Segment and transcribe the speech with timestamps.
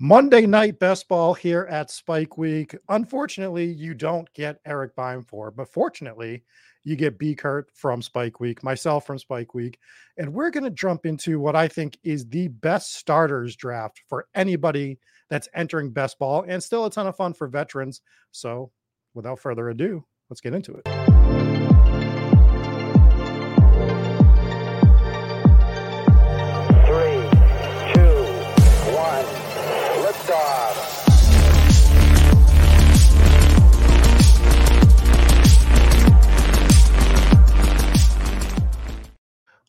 [0.00, 2.72] Monday night best ball here at Spike Week.
[2.88, 4.92] Unfortunately, you don't get Eric
[5.26, 6.44] for, but fortunately,
[6.84, 9.76] you get B Kurt from Spike Week, myself from Spike Week,
[10.16, 14.28] and we're going to jump into what I think is the best starters draft for
[14.36, 18.00] anybody that's entering best ball and still a ton of fun for veterans.
[18.30, 18.70] So,
[19.14, 21.17] without further ado, let's get into it.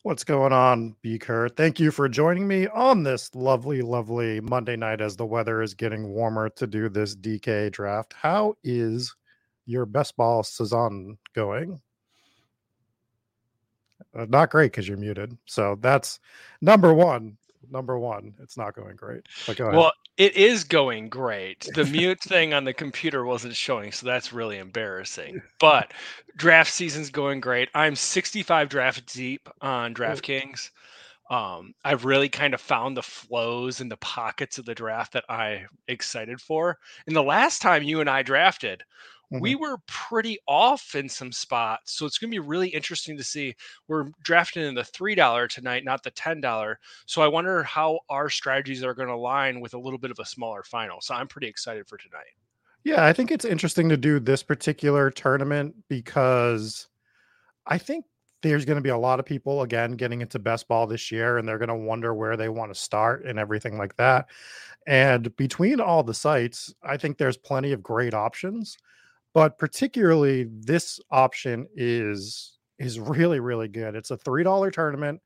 [0.02, 1.56] What's going on, B Kurt?
[1.56, 5.74] Thank you for joining me on this lovely, lovely Monday night as the weather is
[5.74, 8.14] getting warmer to do this DK draft.
[8.14, 9.14] How is
[9.66, 11.82] your best ball season going?
[14.14, 15.36] Uh, not great because you're muted.
[15.44, 16.18] So that's
[16.62, 17.36] number one
[17.70, 19.22] number one, it's not going great.
[19.46, 19.76] But go ahead.
[19.76, 21.66] Well, it is going great.
[21.74, 25.40] The mute thing on the computer wasn't showing, so that's really embarrassing.
[25.58, 25.92] But
[26.36, 27.68] draft season's going great.
[27.74, 30.70] I'm 65 draft deep on DraftKings.
[31.30, 35.24] Um, I've really kind of found the flows and the pockets of the draft that
[35.28, 36.78] I'm excited for.
[37.06, 38.82] And the last time you and I drafted,
[39.32, 39.42] Mm-hmm.
[39.42, 41.92] We were pretty off in some spots.
[41.92, 43.54] So it's going to be really interesting to see.
[43.86, 46.74] We're drafting in the $3 tonight, not the $10.
[47.06, 50.18] So I wonder how our strategies are going to align with a little bit of
[50.18, 51.00] a smaller final.
[51.00, 52.34] So I'm pretty excited for tonight.
[52.82, 56.88] Yeah, I think it's interesting to do this particular tournament because
[57.66, 58.06] I think
[58.42, 61.38] there's going to be a lot of people again getting into best ball this year
[61.38, 64.26] and they're going to wonder where they want to start and everything like that.
[64.86, 68.78] And between all the sites, I think there's plenty of great options
[69.34, 73.94] but particularly this option is is really really good.
[73.94, 75.20] It's a three dollar tournament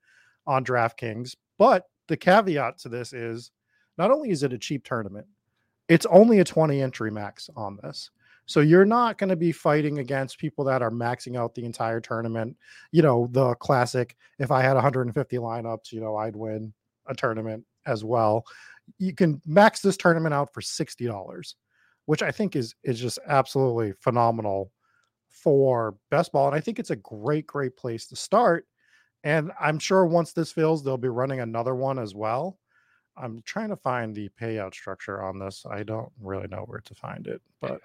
[0.46, 3.50] on DraftKings, but the caveat to this is
[3.96, 5.26] not only is it a cheap tournament,
[5.88, 8.10] it's only a 20 entry max on this.
[8.46, 12.00] So you're not going to be fighting against people that are maxing out the entire
[12.00, 12.56] tournament.
[12.92, 16.74] You know, the classic if I had 150 lineups, you know, I'd win
[17.06, 18.44] a tournament as well.
[18.98, 21.54] You can max this tournament out for $60
[22.06, 24.72] which I think is is just absolutely phenomenal
[25.28, 26.46] for best ball.
[26.46, 28.66] And I think it's a great, great place to start.
[29.24, 32.58] And I'm sure once this fills, they'll be running another one as well.
[33.16, 35.64] I'm trying to find the payout structure on this.
[35.70, 37.80] I don't really know where to find it, but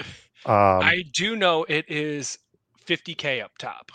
[0.46, 2.38] um, I do know it is
[2.86, 3.92] 50k up top.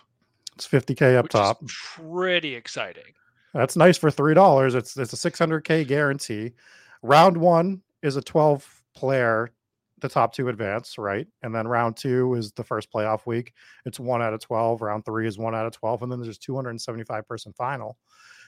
[0.55, 1.59] It's 50k up top.
[1.67, 3.13] pretty exciting.
[3.53, 4.75] That's nice for three dollars.
[4.75, 6.53] It's it's a 600k guarantee.
[7.01, 9.51] Round one is a 12 player
[9.99, 11.27] the top two advance, right?
[11.41, 13.53] And then round two is the first playoff week.
[13.85, 14.81] It's one out of 12.
[14.81, 16.03] Round three is one out of 12.
[16.03, 17.97] And then there's 275 person final.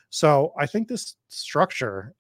[0.10, 2.14] So I think this structure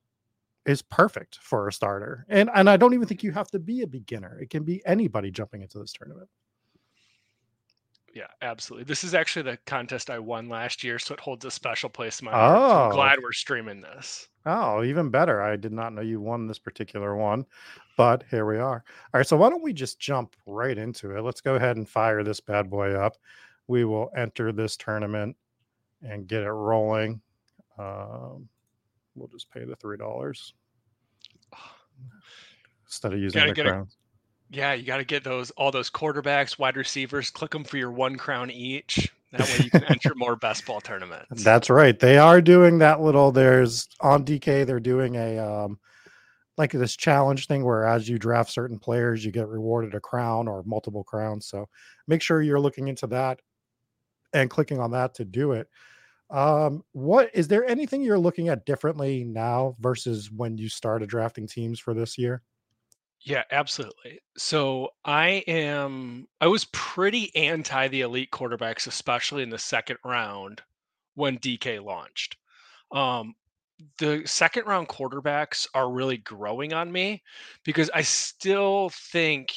[0.65, 2.25] is perfect for a starter.
[2.29, 4.37] And and I don't even think you have to be a beginner.
[4.39, 6.29] It can be anybody jumping into this tournament.
[8.13, 8.85] Yeah, absolutely.
[8.85, 12.19] This is actually the contest I won last year, so it holds a special place
[12.21, 12.59] in my heart.
[12.59, 12.95] So I'm oh.
[12.95, 14.27] glad we're streaming this.
[14.45, 15.41] Oh, even better.
[15.41, 17.45] I did not know you won this particular one,
[17.97, 18.83] but here we are.
[19.13, 21.21] All right, so why don't we just jump right into it?
[21.21, 23.17] Let's go ahead and fire this bad boy up.
[23.67, 25.35] We will enter this tournament
[26.01, 27.21] and get it rolling.
[27.77, 28.39] Uh,
[29.19, 30.53] We'll just pay the three dollars
[32.85, 33.97] instead of using Gotta the crowns.
[34.49, 37.29] Yeah, you got to get those all those quarterbacks, wide receivers.
[37.29, 39.11] Click them for your one crown each.
[39.31, 41.43] That way you can enter more best ball tournaments.
[41.43, 41.97] That's right.
[41.97, 43.31] They are doing that little.
[43.31, 44.65] There's on DK.
[44.65, 45.79] They're doing a um,
[46.57, 50.47] like this challenge thing where as you draft certain players, you get rewarded a crown
[50.47, 51.47] or multiple crowns.
[51.47, 51.69] So
[52.07, 53.39] make sure you're looking into that
[54.33, 55.67] and clicking on that to do it.
[56.31, 61.47] Um, what is there anything you're looking at differently now versus when you started drafting
[61.47, 62.41] teams for this year?
[63.21, 64.19] Yeah, absolutely.
[64.37, 70.61] So I am I was pretty anti the elite quarterbacks, especially in the second round
[71.15, 72.37] when DK launched.
[72.91, 73.35] Um
[73.99, 77.23] the second round quarterbacks are really growing on me
[77.65, 79.55] because I still think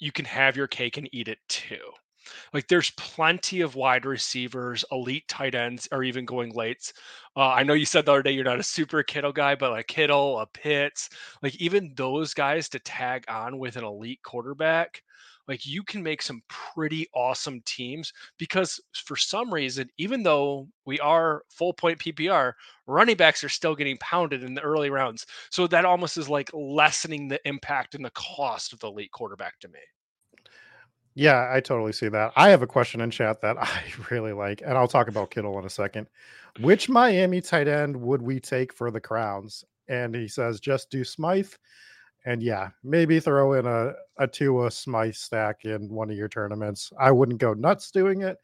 [0.00, 1.92] you can have your cake and eat it too.
[2.52, 6.92] Like there's plenty of wide receivers, elite tight ends, or even going late.
[7.36, 9.70] Uh, I know you said the other day you're not a super Kittle guy, but
[9.72, 11.08] like Kittle, a Pitts,
[11.42, 15.02] like even those guys to tag on with an elite quarterback,
[15.48, 20.98] like you can make some pretty awesome teams because for some reason, even though we
[21.00, 22.52] are full point PPR,
[22.86, 25.26] running backs are still getting pounded in the early rounds.
[25.50, 29.58] So that almost is like lessening the impact and the cost of the elite quarterback
[29.60, 29.80] to me.
[31.18, 32.34] Yeah, I totally see that.
[32.36, 35.58] I have a question in chat that I really like, and I'll talk about Kittle
[35.58, 36.08] in a second.
[36.60, 39.64] Which Miami tight end would we take for the crowns?
[39.88, 41.52] And he says, just do Smythe.
[42.26, 46.92] And yeah, maybe throw in a, a Tua Smythe stack in one of your tournaments.
[46.98, 48.36] I wouldn't go nuts doing it,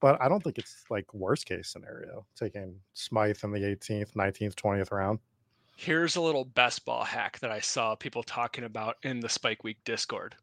[0.00, 4.54] but I don't think it's like worst case scenario taking Smythe in the 18th, 19th,
[4.54, 5.18] 20th round.
[5.76, 9.64] Here's a little best ball hack that I saw people talking about in the Spike
[9.64, 10.36] Week Discord.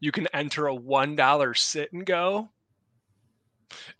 [0.00, 2.50] You can enter a $1 sit and go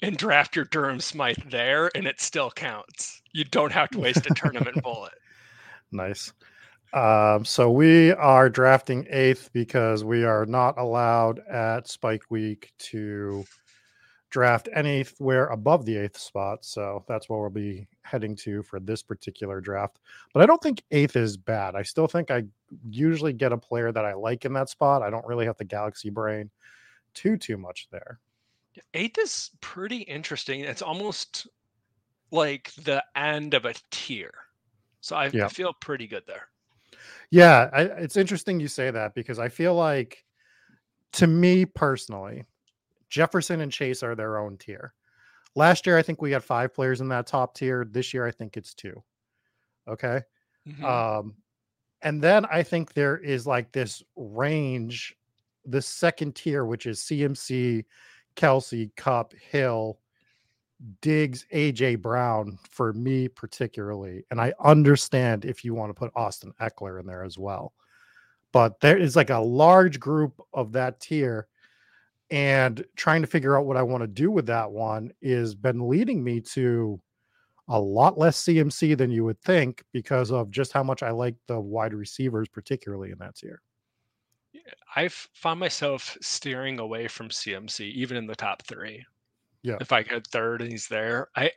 [0.02, 3.20] and draft your Durham Smythe there, and it still counts.
[3.32, 5.14] You don't have to waste a tournament bullet.
[5.92, 6.32] Nice.
[6.92, 13.44] Um, so we are drafting eighth because we are not allowed at Spike Week to
[14.30, 16.64] draft anywhere above the eighth spot.
[16.64, 19.98] So that's where we'll be heading to for this particular draft.
[20.34, 21.74] But I don't think eighth is bad.
[21.74, 22.44] I still think I
[22.90, 25.02] usually get a player that I like in that spot.
[25.02, 26.50] I don't really have the galaxy brain
[27.14, 28.18] too too much there.
[28.92, 30.60] Eighth is pretty interesting.
[30.60, 31.46] It's almost
[32.30, 34.34] like the end of a tier.
[35.00, 35.46] So I, Yeah.
[35.46, 36.48] I feel pretty good there.
[37.30, 40.24] Yeah, I, it's interesting you say that because I feel like,
[41.12, 42.44] to me personally,
[43.08, 44.94] Jefferson and Chase are their own tier.
[45.54, 47.84] Last year, I think we had five players in that top tier.
[47.84, 49.02] This year, I think it's two.
[49.88, 50.22] Okay.
[50.66, 50.82] Mhm.
[50.84, 51.36] Um,
[52.02, 55.16] and then I think there is like this range,
[55.64, 57.84] the second tier, which is CMC,
[58.36, 59.98] Kelce, Kupp, Hill,
[61.00, 64.24] Diggs, AJ Brown for me particularly.
[64.30, 67.72] And I understand if you want to put Austin Ekeler in there as well.
[68.52, 71.48] But there is like a large group of that tier.
[72.30, 75.88] And trying to figure out what I want to do with that one is been
[75.88, 77.00] leading me to
[77.68, 81.36] a lot less CMC than you would think because of just how much I like
[81.48, 83.62] the wide receivers, particularly in that tier.
[84.94, 89.04] I've found myself steering away from CMC, even in the top three.
[89.62, 89.80] Yeah.
[89.80, 91.52] If I get third and he's there, I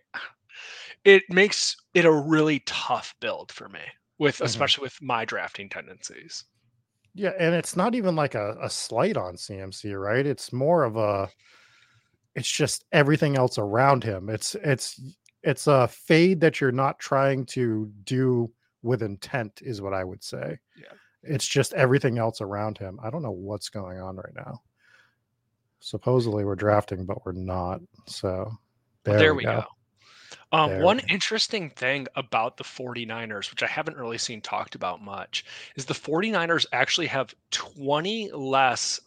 [1.04, 3.85] it makes it a really tough build for me,
[4.18, 4.42] with Mhm.
[4.42, 6.45] especially with my drafting tendencies.
[7.19, 10.26] Yeah, and it's not even like a, a slight on CMC, right?
[10.26, 11.30] It's more of a
[12.33, 14.30] it's just everything else around him.
[14.30, 15.02] It's it's
[15.44, 18.49] it's a fade that you're not trying to do
[18.83, 20.59] with intent, is what I would say.
[20.78, 20.94] Yeah.
[21.23, 22.97] It's just everything else around him.
[23.04, 24.61] I don't know what's going on right now.
[25.81, 27.81] Supposedly we're drafting, but we're not.
[28.07, 28.49] So
[29.06, 29.66] Well, there, we go.
[30.51, 35.44] Um, one interesting thing about the 49ers, which I haven't really seen talked about much,
[35.75, 38.99] is the 49ers actually have 20 less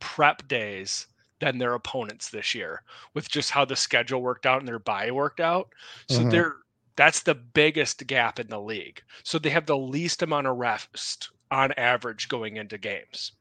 [0.00, 1.06] prep days
[1.40, 2.82] than their opponents this year
[3.14, 5.72] with just how the schedule worked out and their bye worked out.
[6.06, 6.24] So Mhm.
[6.24, 6.56] they're
[6.96, 9.02] that's the biggest gap in the league.
[9.24, 13.32] So they have the least amount of rest on average going into games.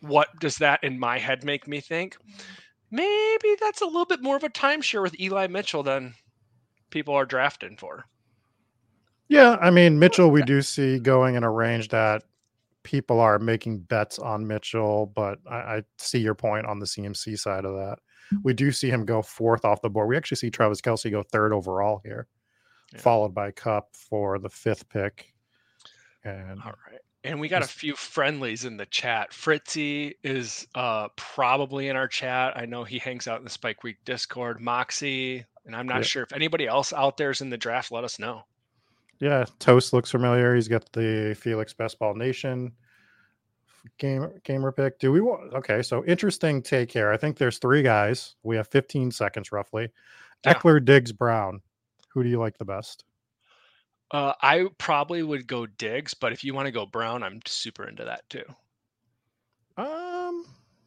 [0.00, 2.16] What does that in my head make me think?
[2.90, 6.16] Maybe that's a little bit more of a timeshare with Eli Mitchell than
[6.90, 8.04] people are drafting for.
[9.28, 12.22] Yeah, I mean Mitchell, we do see going in a range that
[12.84, 17.36] people are making bets on Mitchell, but I, I see your point on the CMC
[17.38, 17.98] side of that.
[18.44, 20.08] We do see him go fourth off the board.
[20.08, 22.28] We actually see Travis Kelce go third overall here,
[22.92, 23.00] Yeah.
[23.00, 25.32] followed by Kupp for the fifth pick.
[26.24, 27.00] And All right.
[27.24, 29.32] And we got a few friendlies in the chat.
[29.32, 32.56] Fritzy is uh, probably in our chat.
[32.56, 34.60] I know he hangs out in the Spike Week Discord.
[34.60, 36.02] Moxie, and I'm not Yeah.
[36.02, 37.90] sure if anybody else out there is in the draft.
[37.92, 38.44] Let us know.
[39.20, 40.54] Yeah, Toast looks familiar.
[40.54, 42.72] He's got the Felix Best Ball Nation
[43.98, 44.98] game gamer pick.
[44.98, 45.80] Do we want okay?
[45.82, 47.10] So interesting take here.
[47.10, 48.34] I think there's three guys.
[48.42, 49.90] We have 15 seconds roughly.
[50.44, 50.54] Yeah.
[50.54, 51.60] Ekeler, Diggs, Brown.
[52.10, 53.04] Who do you like the best?
[54.10, 57.88] Uh, I probably would go Diggs, but if you want to go Brown, I'm super
[57.88, 58.44] into that too.
[59.76, 60.44] Um,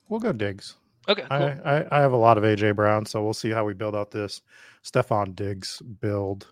[0.07, 0.75] we'll go Diggs.
[1.07, 1.55] Okay, cool.
[1.65, 3.95] I, I I have a lot of AJ Brown, so we'll see how we build
[3.95, 4.41] out this
[4.83, 6.51] Stefan Diggs build.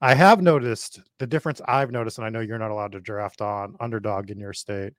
[0.00, 3.40] I have noticed the difference I've noticed, and I know you're not allowed to draft
[3.40, 4.94] on underdog in your state.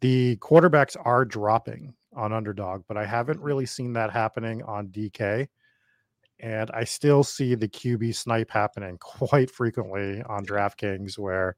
[0.00, 5.48] The quarterbacks are dropping on underdog, but I haven't really seen that happening on DK.
[6.40, 11.56] And I still see the QB snipe happening quite frequently on DraftKings where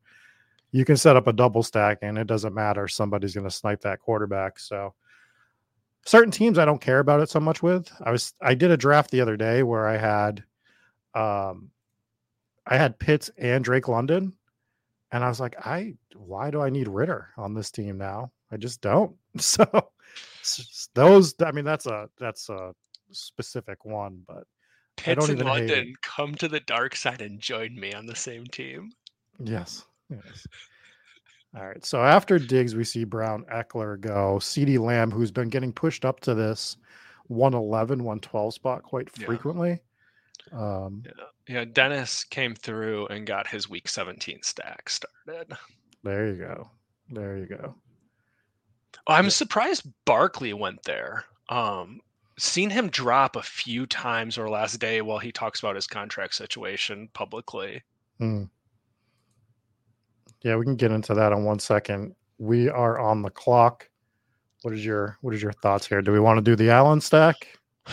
[0.72, 2.88] you can set up a double stack and it doesn't matter.
[2.88, 4.58] Somebody's going to snipe that quarterback.
[4.58, 4.94] So
[6.04, 7.90] certain teams I don't care about it so much with.
[8.02, 10.44] I was I did a draft the other day where I had
[11.14, 11.70] um
[12.66, 14.34] I had Pitts and Drake London
[15.12, 18.32] and I was like I why do I need Ridder on this team now?
[18.50, 19.14] I just don't.
[19.40, 19.66] So
[20.94, 22.72] those I mean that's a that's a
[23.10, 24.44] specific one, but
[25.06, 25.76] I don't Pitts and even hate it.
[25.76, 28.92] London come to the dark side and join me on the same team.
[29.40, 29.84] Yes.
[30.08, 30.46] Yes.
[31.56, 31.84] All right.
[31.84, 34.38] So after Diggs, we see Brown Ekeler go.
[34.40, 36.76] CeeDee Lamb, who's been getting pushed up to this
[37.28, 39.26] 111, 112 spot quite Yeah.
[39.26, 39.80] frequently.
[40.52, 41.04] Um,
[41.46, 45.56] Yeah, Dennis came through and got his week 17 stack started.
[46.02, 46.70] there you go.
[47.10, 47.74] There you go.
[49.06, 49.30] Oh, I'm Yeah.
[49.30, 51.24] surprised Barkley went there.
[51.50, 52.00] Um,
[52.38, 56.34] seen him drop a few times or last day while he talks about his contract
[56.34, 57.82] situation publicly.
[58.18, 58.44] Hmm.
[60.44, 62.14] Yeah, we can get into that in one second.
[62.38, 63.88] We are on the clock.
[64.62, 66.00] What is your what is your thoughts here?
[66.02, 67.58] Do we want to do the Allen stack?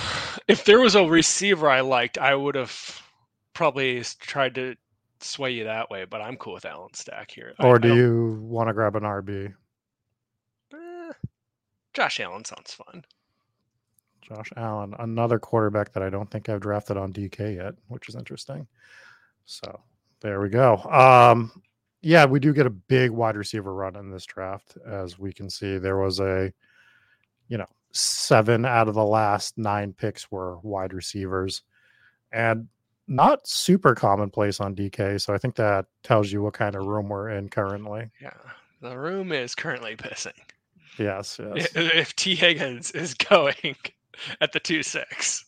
[0.48, 3.02] If there was a receiver I liked, I would have
[3.54, 4.76] probably tried to
[5.20, 7.54] sway you that way, but I'm cool with Allen Stack here.
[7.60, 9.54] Or I do don't- you want to grab an RB?
[10.74, 11.12] eh,
[11.94, 13.04] Josh Allen sounds fun.
[14.22, 18.16] Josh Allen, another quarterback that I don't think I've drafted on DK yet, which is
[18.16, 18.66] interesting.
[19.46, 19.82] So
[20.22, 20.78] there we go.
[20.78, 21.52] Um,
[22.02, 25.50] yeah, we do get a big wide receiver run in this draft, as we can
[25.50, 25.78] see.
[25.78, 26.52] There was a,
[27.48, 31.64] you know, seven out of the last nine picks were wide receivers,
[32.32, 32.68] and
[33.08, 35.22] not super commonplace on DK.
[35.22, 38.10] So I think that tells you what kind of room we're in currently.
[38.22, 38.32] Yeah.
[38.82, 40.32] The room is currently pissing.
[40.98, 41.68] Yes, yes.
[41.76, 43.76] If Tee Higgins is going
[44.42, 45.46] at the 2 6.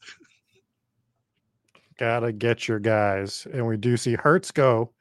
[1.98, 3.48] Gotta get your guys.
[3.52, 4.92] And we do see Hurts go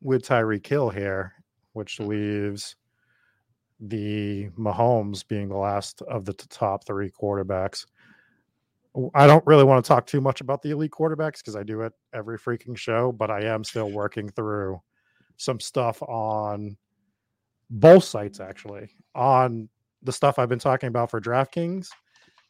[0.00, 1.32] with Tyreek Hill here,
[1.72, 2.10] which mm-hmm.
[2.10, 2.76] leaves
[3.80, 7.86] the Mahomes being the last of the top three quarterbacks.
[9.14, 11.82] I don't really want to talk too much about the elite quarterbacks because I do
[11.82, 14.80] it every freaking show, but I am still working through
[15.36, 16.78] some stuff on
[17.68, 19.68] both sites actually on
[20.02, 21.88] the stuff I've been talking about for DraftKings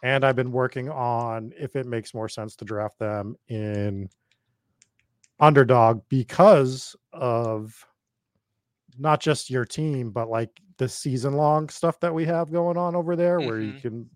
[0.03, 4.09] and I've been working on if it makes more sense to draft them in
[5.41, 7.87] underdog because of
[8.99, 12.95] not just your team, but like the season long stuff that we have going on
[12.95, 13.81] over there where you Mhm.
[13.81, 14.11] can.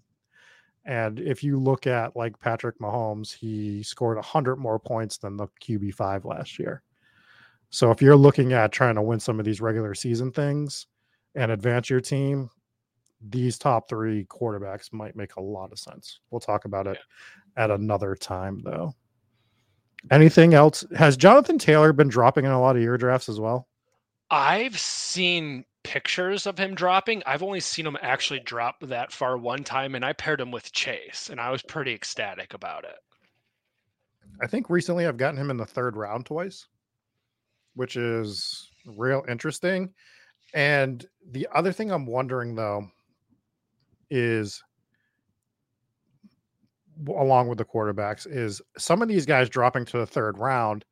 [0.86, 5.48] And if you look at like Patrick Mahomes, he scored 100 more points than the
[5.60, 6.82] QB5 last year.
[7.70, 10.86] So if you're looking at trying to win some of these regular season things
[11.36, 12.50] and advance your team,
[13.20, 16.20] these top three quarterbacks might make a lot of sense.
[16.30, 16.98] We'll talk about it
[17.56, 18.94] at another time, though.
[20.10, 20.84] Anything else?
[20.96, 23.68] Has Jonathan Taylor been dropping in a lot of your drafts as well?
[24.30, 27.22] I've seen pictures of him dropping.
[27.26, 30.72] I've only seen him actually drop that far one time, and I paired him with
[30.72, 32.98] Chase, and I was pretty ecstatic about it.
[34.42, 36.66] I think recently I've gotten him in the third round twice,
[37.74, 39.92] which is real interesting.
[40.54, 42.86] And the other thing I'm wondering though
[44.10, 44.62] is
[47.08, 50.84] along with the quarterbacks is some of these guys dropping to the third round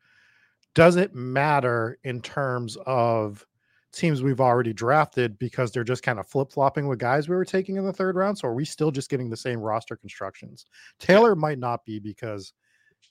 [0.74, 3.44] does it matter in terms of
[3.92, 7.76] teams we've already drafted because they're just kind of flip-flopping with guys we were taking
[7.76, 10.66] in the third round so are we still just getting the same roster constructions?
[10.98, 12.52] Taylor might not be because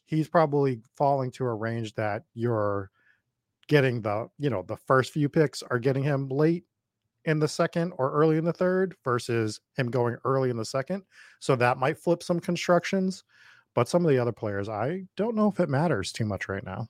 [0.05, 2.91] he's probably falling to a range that you're
[3.67, 6.63] getting the you know the first few picks are getting him late
[7.27, 11.03] in the second or early in the third versus him going early in the second
[11.39, 13.23] so that might flip some constructions
[13.75, 16.63] but some of the other players i don't know if it matters too much right
[16.65, 16.87] now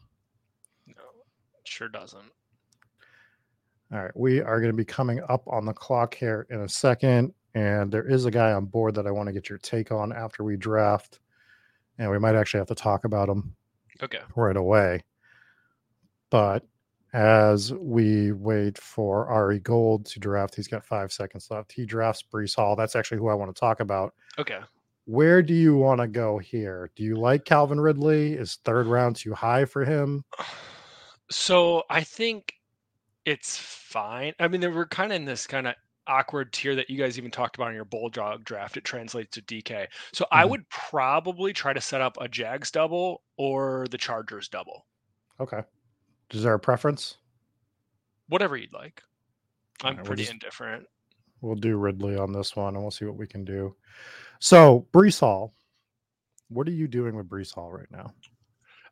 [0.88, 0.94] No,
[1.60, 2.32] it sure doesn't.
[3.92, 6.70] all right we are going to be coming up on the clock here in a
[6.70, 9.92] second and there is a guy on board that i want to get your take
[9.92, 11.20] on after we draft
[11.98, 13.54] and we might actually have to talk about him
[14.04, 14.20] Okay.
[14.36, 15.02] right away.
[16.30, 16.64] But
[17.18, 21.72] as we wait for Ari Gold to draft, he's got five seconds left.
[21.72, 22.76] He drafts Breece Hall.
[22.76, 24.14] That's actually who I want to talk about.
[24.38, 24.60] Okay.
[25.06, 26.92] Where do you want to go here?
[26.96, 28.34] Do you like Calvin Ridley?
[28.34, 30.26] Is third round too high for him?
[31.32, 32.54] So I think
[33.26, 34.34] it's fine.
[34.40, 35.74] I mean, we're kind of in this kind of
[36.06, 38.78] awkward tier that you guys even talked about in your bulldog draft.
[38.78, 39.88] It translates to DK.
[40.14, 40.50] So I Mhm.
[40.52, 44.86] would probably try to set up a Jags double or the Chargers double,
[45.40, 45.64] Okay.
[46.32, 47.18] Is there a preference?
[48.30, 49.02] whatever you'd like.
[49.84, 50.86] I'm we'll pretty just- indifferent.
[51.42, 53.76] We'll do Ridley on this one and we'll see what we can do.
[54.40, 55.54] So, Breece Hall.
[56.50, 58.14] What are you doing with Breece Hall right now?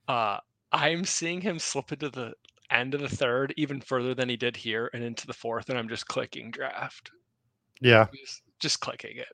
[0.08, 0.40] Uh,
[0.72, 2.34] I'm seeing him slip into the
[2.70, 5.78] end of the third even further than he did here and into the fourth, and
[5.78, 7.12] I'm just clicking draft.
[7.82, 8.08] Yeah.
[8.14, 9.28] just, just clicking it.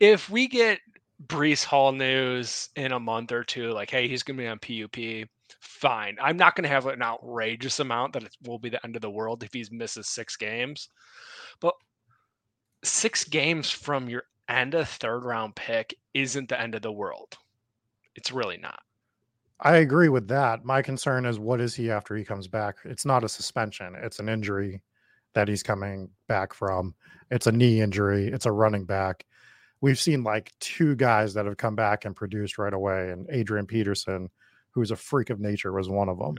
[0.00, 0.80] If we get
[1.26, 4.58] Breece Hall news in a month or two, like, hey, he's going to be on
[4.58, 5.28] PUP,
[5.60, 6.16] fine.
[6.20, 9.02] I'm not going to have an outrageous amount that it will be the end of
[9.02, 10.88] the world if he misses six games.
[11.60, 11.74] But
[12.84, 17.36] six games from your end of third round pick isn't the end of the world.
[18.14, 18.80] It's really not.
[19.60, 20.64] I agree with that.
[20.64, 22.76] My concern is what is he after he comes back?
[22.84, 24.82] It's not a suspension, it's an injury
[25.34, 26.94] that he's coming back from.
[27.30, 29.26] It's a knee injury, it's a running back.
[29.80, 33.66] We've seen like two guys that have come back and produced right away, and Adrian
[33.66, 34.30] Peterson,
[34.78, 36.36] who's a freak of nature, was one of them.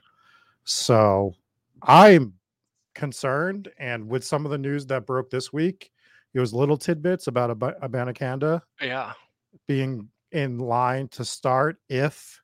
[0.64, 1.34] So
[1.82, 2.34] I'm
[2.96, 3.70] concerned.
[3.78, 5.92] And with some of the news that broke this week,
[6.34, 9.14] it was little tidbits about Ab- Abanikanda Yeah.
[9.68, 12.42] being in line to start if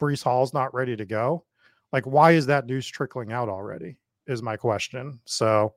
[0.00, 1.44] Breece Hall's not ready to go.
[1.92, 3.96] Like, why is that news trickling out already?
[4.26, 5.20] Is my question.
[5.24, 5.74] So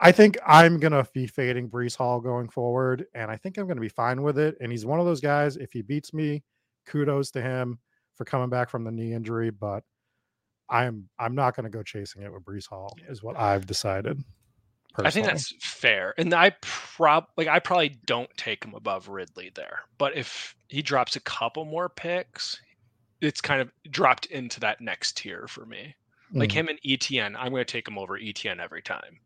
[0.00, 3.80] I think I'm gonna be fading Breece Hall going forward, and I think I'm gonna
[3.80, 4.56] be fine with it.
[4.60, 5.56] And he's one of those guys.
[5.56, 6.42] If he beats me,
[6.84, 7.78] kudos to him
[8.16, 9.50] for coming back from the knee injury.
[9.50, 9.84] But
[10.68, 14.22] I'm I'm not gonna go chasing it with Breece Hall, is what I've decided.
[14.96, 16.14] I think that's fair.
[16.18, 19.80] And I prob like I probably don't take him above Ridley there.
[19.98, 22.60] But if he drops a couple more picks,
[23.20, 25.96] it's kind of dropped into that next tier for me.
[26.32, 26.52] Like Mhm.
[26.52, 29.18] him and ETN, I'm going to take him over ETN every time.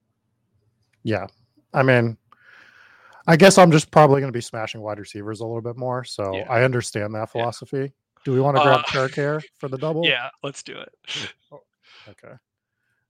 [1.02, 1.26] Yeah.
[1.74, 2.16] I mean,
[3.26, 6.02] I guess I'm just probably going to be smashing wide receivers a little bit more.
[6.04, 6.46] So Yeah.
[6.50, 7.92] I understand that philosophy.
[8.24, 10.04] Do we want to grab Uh, here for the double?
[10.04, 10.92] Yeah, let's do it.
[12.08, 12.34] Okay.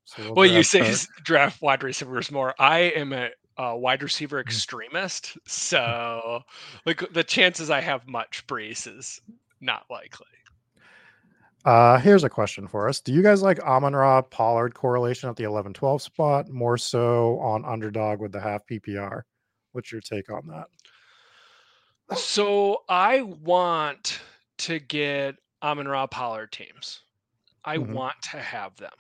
[0.04, 1.24] So we'll Well, you say Turk.
[1.24, 2.52] draft wide receivers more.
[2.58, 4.40] I am a, a wide receiver Mm.
[4.40, 6.40] extremist, so
[6.84, 9.20] like the chances I have much Breece is
[9.60, 10.26] not likely.
[11.64, 13.00] Uh, here's a question for us.
[13.00, 17.38] Do you guys like Amon Ra Pollard correlation at the 11 12 spot more so
[17.40, 19.22] on underdog with the half PPR?
[19.72, 22.16] What's your take on that?
[22.16, 24.20] So I want
[24.58, 27.02] to get Amon Ra Pollard teams.
[27.64, 27.92] I Mhm.
[27.94, 28.92] want to have them.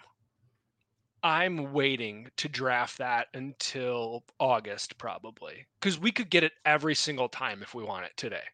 [1.22, 7.28] I'm waiting to draft that until August, probably, because we could get it every single
[7.28, 8.44] time if we want it today.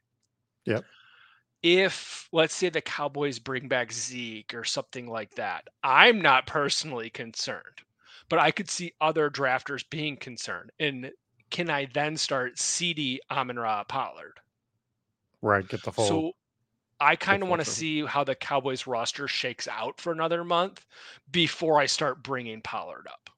[0.65, 0.85] Yep.
[1.63, 7.11] If, let's say, the Cowboys bring back Zeke or something like that, I'm not personally
[7.11, 7.83] concerned,
[8.29, 10.73] but I could see other drafters being concerned.
[10.79, 11.13] And
[11.51, 14.41] can I then start CeeDee Amon Ra Pollard?
[15.43, 15.67] Right.
[15.69, 16.07] Get the full.
[16.07, 16.33] So
[17.05, 20.87] I kind of want to see how the Cowboys roster shakes out for another month
[21.31, 23.31] before I start bringing Pollard up.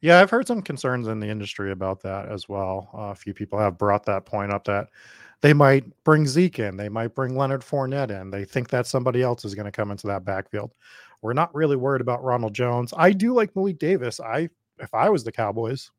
[0.00, 2.88] Yeah, I've heard some concerns in the industry about that as well.
[2.94, 4.88] Uh, a few people have brought that point up that
[5.40, 8.30] they might bring Zeke in, they might bring Leonard Fournette in.
[8.30, 10.72] They think that somebody else is going to come into that backfield.
[11.20, 12.94] We're not really worried about Ronald Jones.
[12.96, 14.20] I do like Malik Davis.
[14.20, 15.90] I, if I was the Cowboys,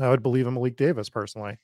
[0.00, 1.58] I would believe in Malik Davis personally.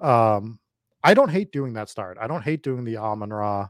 [0.00, 0.58] Um,
[1.04, 2.18] I don't hate doing that start.
[2.20, 3.68] I don't hate doing the Amon Ra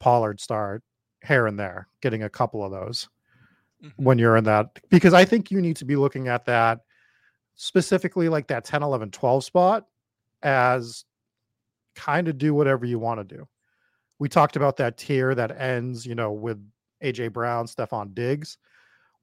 [0.00, 0.82] Pollard start
[1.26, 3.08] here and there, getting a couple of those
[3.82, 3.92] Mhm.
[3.96, 6.80] when you're in that because I think you need to be looking at that
[7.56, 9.86] specifically like that 10 11 12 spot
[10.42, 11.04] as
[11.94, 13.48] kind of do whatever you want to do.
[14.18, 16.58] We talked about that tier that ends, you know, with
[17.02, 18.58] AJ Brown, Stefan Diggs.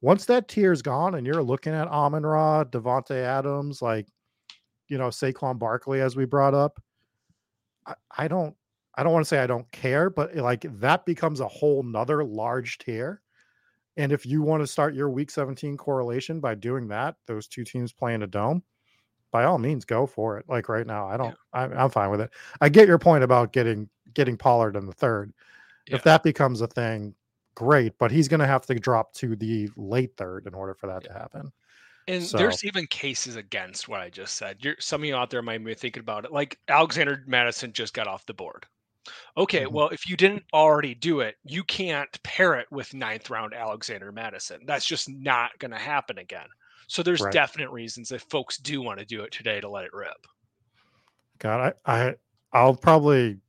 [0.01, 4.07] Once that tier is gone and you're looking at Amon Ra, Davante Adams, like
[4.89, 6.81] you know, Saquon Barkley as we brought up,
[7.85, 8.55] I, I don't
[8.95, 11.83] I don't want to say I don't care, but eh, like that becomes a whole
[11.83, 13.21] nother large tier.
[13.97, 17.63] And if you want to start your week 17 correlation by doing that, those two
[17.63, 18.63] teams playing a dome,
[19.31, 20.45] by all means, go for it.
[20.47, 22.31] Like right now, I don't, I'm, I'm fine with it.
[22.61, 25.33] I get your point about getting getting Pollard in the third.
[25.87, 25.95] Yeah.
[25.95, 27.15] If that becomes a thing,
[27.55, 27.97] great.
[27.97, 31.03] But he's going to have to drop to the late third in order for that
[31.05, 31.51] to happen.
[32.07, 34.57] And So- there's even cases against what I just said.
[34.63, 36.31] You're, some of you out there might be thinking about it.
[36.31, 38.65] Like Alexander Mattison just got off the board.
[39.37, 39.71] Okay, Mhm.
[39.71, 44.11] well, if you didn't already do it, you can't pair it with ninth round Alexander
[44.11, 44.65] Mattison.
[44.65, 46.47] That's just not going to happen again.
[46.87, 47.33] So there's Right.
[47.33, 50.27] definite reasons if folks do want to do it today to let it rip.
[51.39, 52.15] God, I, I
[52.53, 53.39] I'll probably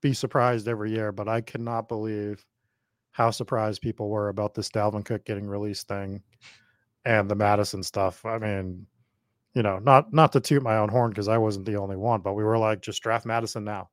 [0.00, 2.44] be surprised every year, but I cannot believe
[3.12, 6.22] how surprised people were about this Dalvin Cook getting released thing
[7.04, 8.24] and the Mattison stuff.
[8.24, 8.86] I mean,
[9.54, 12.20] you know, not not to toot my own horn because I wasn't the only one,
[12.20, 13.90] but we were like, just draft Mattison now.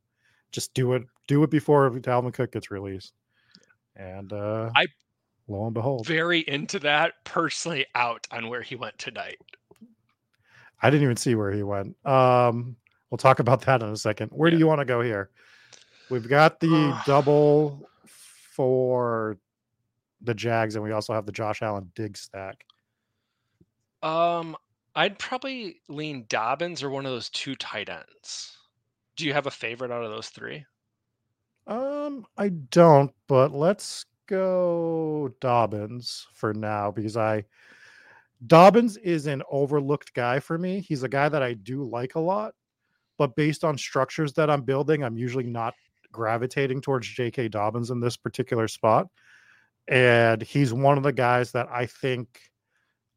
[0.52, 3.13] Just do it, do it before Dalvin Cook gets released.
[3.95, 4.88] And uh I-
[5.47, 7.13] lo and behold, Very into that.
[7.24, 9.38] Personally, out on where he went tonight.
[10.82, 11.95] I didn't even see where he went.
[12.08, 12.76] Um,
[13.10, 14.30] we'll talk about that in a second.
[14.32, 15.30] Where do you want to go here?
[16.10, 17.88] We've got the double
[18.52, 19.38] for
[20.21, 22.65] the Jags, and we also have the Josh Allen dig stack.
[24.04, 24.58] Um,
[24.96, 28.58] I'd probably lean Dobbins or one of those two tight ends.
[29.16, 30.66] Do you have a favorite out of those three?
[31.68, 37.44] Um, I don't, but let's go Dobbins for now because I
[38.48, 40.80] Dobbins is an overlooked guy for me.
[40.80, 42.56] He's a guy that I do like a lot,
[43.18, 45.76] but based on structures that I'm building, I'm usually not
[46.12, 47.50] gravitating towards J.K.
[47.50, 49.08] Dobbins in this particular spot.
[49.88, 52.40] And he's one of the guys that I think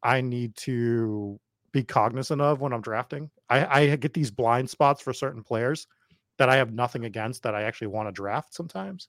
[0.04, 1.40] I need to
[1.72, 3.30] be cognizant of when I'm drafting.
[3.50, 5.88] I, I get these blind spots for certain players
[6.36, 9.08] that I have nothing against that I actually want to draft sometimes.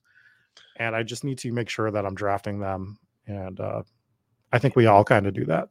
[0.78, 2.98] And I just need to make sure that I'm drafting them.
[3.28, 3.84] And uh,
[4.52, 5.70] I think we all kind of do that.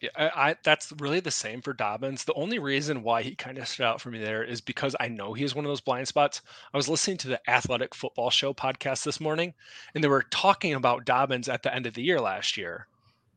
[0.00, 2.24] Yeah, I, I that's really the same for Dobbins.
[2.24, 5.08] The only reason why he kind of stood out for me there is because I
[5.08, 6.40] know he is one of those blind spots.
[6.72, 9.52] I was listening to the Athletic Football Show podcast this morning,
[9.94, 12.86] and they were talking about Dobbins at the end of the year last year,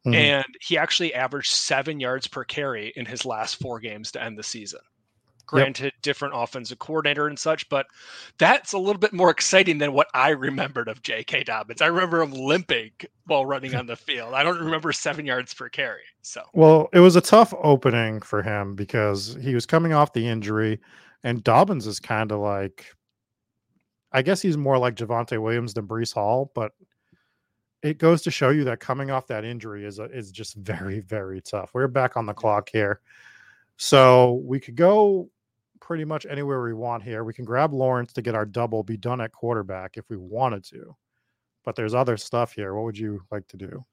[0.06, 0.16] Mhm.
[0.16, 4.38] and he actually averaged seven yards per carry in his last four games to end
[4.38, 4.82] the season.
[5.46, 7.86] Granted, different offensive coordinator and such, but
[8.40, 11.44] that's a little bit more exciting than what I remembered of J.K.
[11.44, 11.82] Dobbins.
[11.82, 12.92] I remember him limping
[13.26, 14.34] while running on the field.
[14.34, 16.02] I don't remember seven yards per carry.
[16.22, 20.28] So Well, it was a tough opening for him because he was coming off the
[20.28, 20.80] injury,
[21.24, 22.88] and Dobbins is kind of like,
[24.12, 26.72] I guess he's more like Javonte Williams than Breece Hall, but
[27.84, 31.00] it goes to show you that coming off that injury is a, is just very
[31.02, 31.72] very tough.
[31.74, 33.02] We're back on the clock here,
[33.78, 35.30] so we could go
[35.80, 37.24] pretty much anywhere we want here.
[37.24, 40.64] We can grab Lawrence to get our double, be done at quarterback if we wanted
[40.66, 40.96] to,
[41.66, 42.74] but there's other stuff here.
[42.74, 43.86] What would you like to do?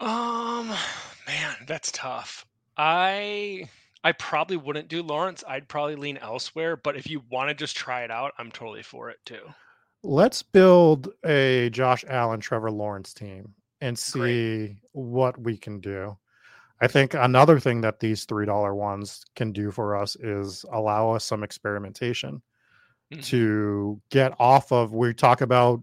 [0.00, 0.68] Um,
[1.26, 2.44] man, that's tough.
[2.76, 3.68] I
[4.04, 5.44] I probably wouldn't do Lawrence.
[5.46, 6.76] I'd probably lean elsewhere.
[6.76, 9.42] But if you want to just try it out, I'm totally for it too.
[10.02, 14.76] Let's build a Josh Allen, Trevor Lawrence team and see Great.
[14.92, 16.16] what we can do.
[16.80, 21.24] I think another thing that these $3 ones can do for us is allow us
[21.24, 22.42] some experimentation
[23.12, 23.22] Mhm.
[23.26, 24.92] to get off of.
[24.92, 25.82] We talk about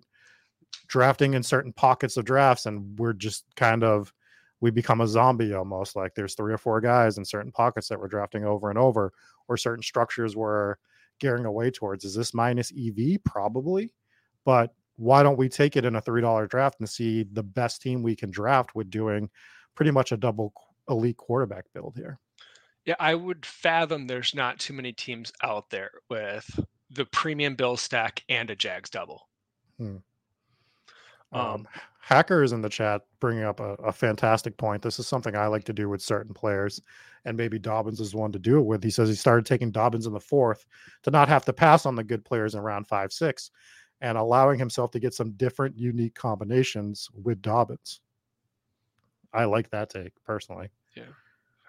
[0.88, 4.14] drafting in certain pockets of drafts, and we're just kind of
[4.62, 5.96] we become a zombie almost.
[5.96, 9.14] Like there's three or four guys in certain pockets that we're drafting over and over,
[9.48, 10.76] or certain structures we're
[11.20, 12.04] gearing away towards.
[12.04, 13.20] Is this minus EV?
[13.24, 13.94] Probably,
[14.46, 17.82] but why don't we take it in a three dollar draft and see the best
[17.82, 19.30] team we can draft with doing
[19.76, 20.54] pretty much a double
[20.90, 22.20] elite quarterback build here?
[22.86, 27.78] Yeah, I would fathom there's not too many teams out there with the premium bill
[27.78, 29.28] stack and a Jags double.
[29.80, 30.04] Um,
[31.32, 31.68] Um,
[32.02, 34.82] Hacker is in the chat bringing up a, a fantastic point.
[34.82, 36.82] This is something I like to do with certain players,
[37.26, 38.84] and maybe Dobbins is one to do it with.
[38.84, 40.66] He says he started taking Dobbins in the fourth
[41.04, 43.52] to not have to pass on the good players in round five, six,
[44.02, 48.02] and allowing himself to get some different, unique combinations with Dobbins.
[49.34, 50.70] I like that take personally.
[50.96, 51.04] Yeah.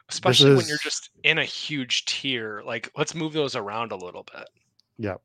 [0.08, 2.62] Especially when you're just in a huge tier.
[2.64, 4.48] Like, let's move those around a little bit.
[4.98, 5.20] Yep.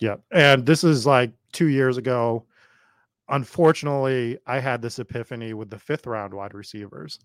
[0.00, 0.22] Yep.
[0.32, 2.46] And this is like two years ago.
[3.28, 7.18] Unfortunately, I had this epiphany with the fifth round wide receivers.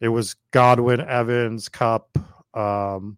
[0.00, 2.18] It was Godwin, Evans, Kupp,
[2.54, 3.16] um,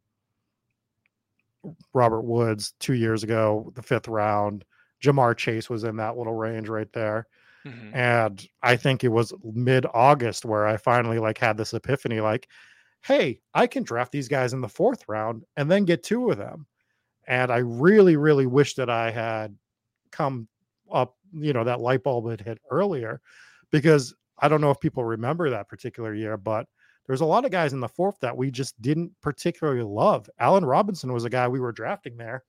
[1.92, 4.64] Robert Woods two years ago, the fifth round.
[5.02, 7.26] Ja'Marr Chase was in that little range right there.
[7.64, 7.94] Mhm.
[7.94, 12.48] And I think it was mid August where I finally like had this epiphany like,
[13.02, 16.38] hey, I can draft these guys in the fourth round and then get two of
[16.38, 16.66] them.
[17.26, 19.56] And I really, really wish that I had
[20.10, 20.48] come
[20.92, 23.20] up, you know, that light bulb had hit earlier
[23.70, 26.66] because I don't know if people remember that particular year, but
[27.06, 30.28] there's a lot of guys in the fourth that we just didn't particularly love.
[30.38, 32.44] Allen Robinson was a guy we were drafting there.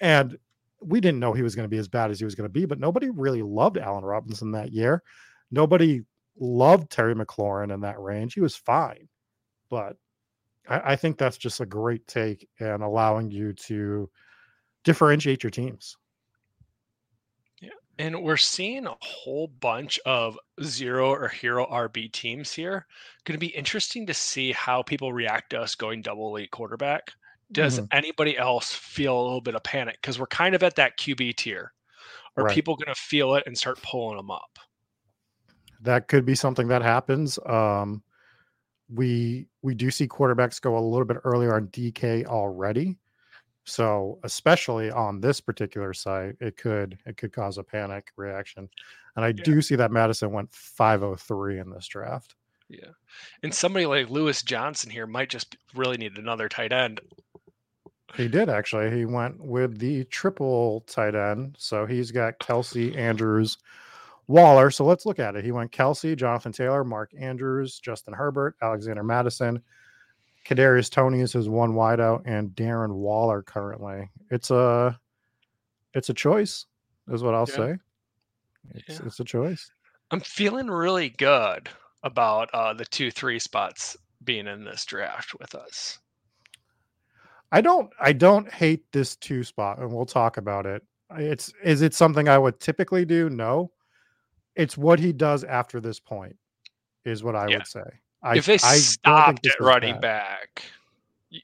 [0.00, 0.38] And
[0.84, 2.52] we didn't know he was going to be as bad as he was going to
[2.52, 5.02] be, but nobody really loved Allen Robinson that year.
[5.50, 6.02] Nobody
[6.38, 8.34] loved Terry McLaurin in that range.
[8.34, 9.08] He was fine,
[9.70, 9.96] but
[10.68, 14.10] I, I think that's just a great take and allowing you to
[14.84, 15.96] differentiate your teams.
[17.60, 22.86] Yeah, And we're seeing a whole bunch of zero or hero RB teams here.
[23.24, 27.12] Going to be interesting to see how people react to us going double elite quarterback.
[27.52, 27.88] Does Mhm.
[27.92, 29.98] anybody else feel a little bit of panic?
[30.00, 31.72] Because we're kind of at that QB tier.
[32.36, 32.54] Are Right.
[32.54, 34.58] people going to feel it and start pulling them up?
[35.80, 37.38] That could be something that happens.
[37.44, 38.02] Um,
[38.88, 42.98] we we do see quarterbacks go a little bit earlier on DK already.
[43.64, 48.68] So especially on this particular site, it could it could cause a panic reaction.
[49.16, 49.44] And I Yeah.
[49.44, 52.34] do see that Mattison went 503 in this draft.
[52.68, 52.90] Yeah.
[53.42, 57.00] And somebody like Lewis Johnson here might just really need another tight end.
[58.16, 58.90] He did actually.
[58.96, 61.56] He went with the triple tight end.
[61.58, 63.58] So he's got Kelce, Andrews,
[64.26, 64.70] Waller.
[64.70, 65.44] So let's look at it.
[65.44, 69.62] He went Kelce, Jonathan Taylor, Mark Andrews, Justin Herbert, Alexander Mattison,
[70.44, 74.10] Kadarius Toney is his one wideout, and Darren Waller currently.
[74.30, 74.98] It's a
[75.94, 76.66] it's a choice,
[77.08, 77.56] is what I'll Yeah.
[77.56, 77.76] say.
[78.74, 79.06] It's Yeah.
[79.06, 79.70] it's a choice.
[80.10, 81.68] I'm feeling really good
[82.02, 85.98] about uh, the two, three spots being in this draft with us.
[87.52, 90.82] I don't I don't hate this two spot, and we'll talk about it.
[91.16, 93.28] It's is it something I would typically do?
[93.30, 93.70] No.
[94.56, 96.36] It's what he does after this point,
[97.04, 97.58] is what I Yeah.
[97.58, 97.84] would say.
[98.22, 100.00] I, if they I don't think stopped at running bad.
[100.00, 100.62] back,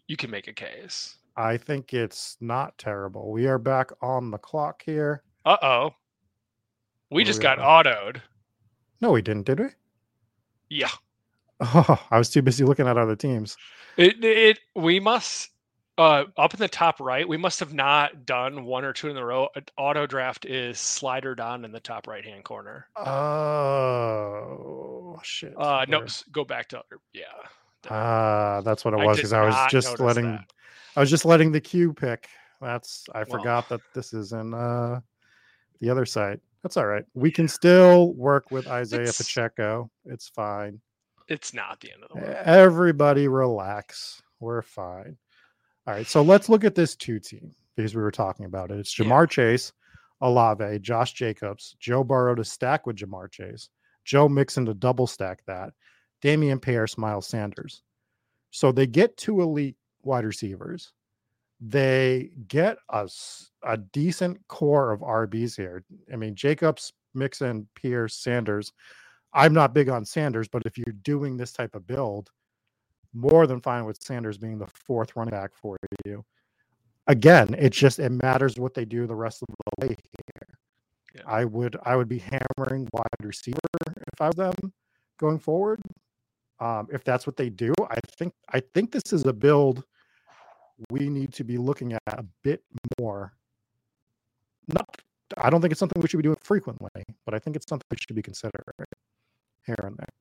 [0.06, 1.16] you can make a case.
[1.36, 3.30] I think it's not terrible.
[3.30, 5.22] We are back on the clock here.
[5.44, 5.94] Uh oh.
[7.10, 7.86] We do just we got got?
[7.86, 8.20] autoed.
[9.00, 9.66] No, we didn't, did we?
[10.70, 10.90] Yeah.
[11.60, 13.56] Oh, I was too busy looking at other teams.
[13.96, 15.50] It, it we must
[15.98, 19.16] uh up in the top right, we must have not done one or two in
[19.16, 19.48] a row.
[19.76, 22.86] Auto draft is slider down in the top right hand corner.
[23.98, 25.54] Oh shit.
[25.56, 26.82] Uh no, go back to
[27.12, 27.24] yeah.
[27.90, 30.44] Ah, that's what it was because I was just letting that.
[30.96, 32.28] I was just letting the queue pick.
[32.60, 33.38] That's I Well.
[33.38, 35.00] forgot that this is in uh
[35.80, 36.40] the other side.
[36.62, 37.04] That's all right.
[37.14, 39.90] We can still work with Isaiah It's- Pacheco.
[40.06, 40.80] It's fine.
[41.28, 42.36] It's not the end of the world.
[42.44, 44.22] Everybody relax.
[44.40, 45.18] We're fine.
[45.88, 46.06] All right.
[46.06, 48.78] So let's look at this two team because we were talking about it.
[48.78, 49.06] It's Yeah.
[49.06, 49.72] Ja'Marr Chase,
[50.20, 53.70] Olave, Josh Jacobs, Joe Burrow to stack with Ja'Marr Chase,
[54.04, 55.72] Joe Mixon to double stack that,
[56.22, 57.82] Dameon Pierce, Miles Sanders.
[58.50, 60.92] So they get two elite wide receivers.
[61.58, 65.84] They get us a decent core of RBs here.
[66.12, 68.74] I mean, Jacobs, Mixon, Pierce, Sanders.
[69.32, 72.30] I'm not big on Sanders, but if you're doing this type of build,
[73.14, 76.24] more than fine with Sanders being the fourth running back for you.
[77.06, 80.58] Again, it's just it matters what they do the rest of the way here.
[81.14, 81.22] Yeah.
[81.26, 84.72] I would I would be hammering wide receiver if I was them
[85.18, 85.80] going forward.
[86.60, 89.84] Um, if that's what they do, I think I think this is a build
[90.90, 92.62] we need to be looking at a bit
[93.00, 93.32] more.
[94.68, 95.02] Not,
[95.36, 96.90] I don't think it's something we should be doing frequently,
[97.24, 98.52] but I think it's something we should be considering
[99.66, 100.17] here and there.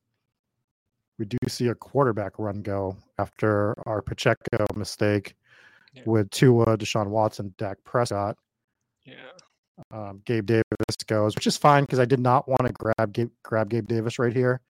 [1.17, 5.35] We do see a quarterback run go after our Pacheco mistake
[5.93, 6.03] Yeah.
[6.05, 8.37] with Tua, Deshaun Watson, Dak Prescott.
[9.03, 9.31] Yeah.
[9.91, 10.63] Um, Gabe Davis
[11.07, 14.19] goes, which is fine because I did not want to grab Gabe, grab Gabe Davis
[14.19, 14.61] right here.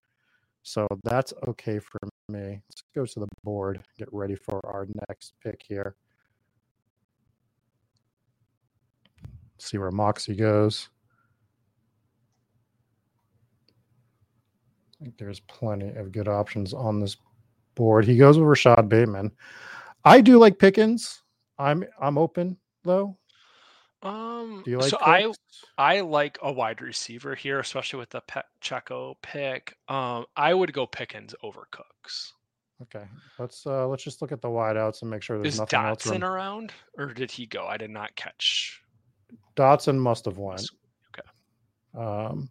[0.64, 1.98] So that's okay for
[2.30, 2.62] me.
[2.70, 5.96] Let's go to the board, get ready for our next pick here.
[9.60, 10.90] See where Moxie goes.
[15.00, 17.18] I think there's plenty of good options on this
[17.76, 18.06] board.
[18.06, 19.32] He goes with Rashod Bateman.
[20.04, 21.22] I do like Pickens.
[21.60, 23.18] I'm I'm open though.
[24.04, 25.32] Um Do you like so I?
[25.78, 29.76] I like a wide receiver here, especially with the Pacheco pick.
[29.88, 32.34] Um I would go Pickens over Cooks.
[32.84, 33.06] Okay,
[33.40, 36.04] let's uh let's just look at the wideouts and make sure there's Is nothing else.
[36.04, 37.66] Dotson around or did he go?
[37.66, 38.82] I did not catch.
[39.56, 40.60] Dotson must have won.
[41.10, 42.00] Okay.
[42.00, 42.50] Um,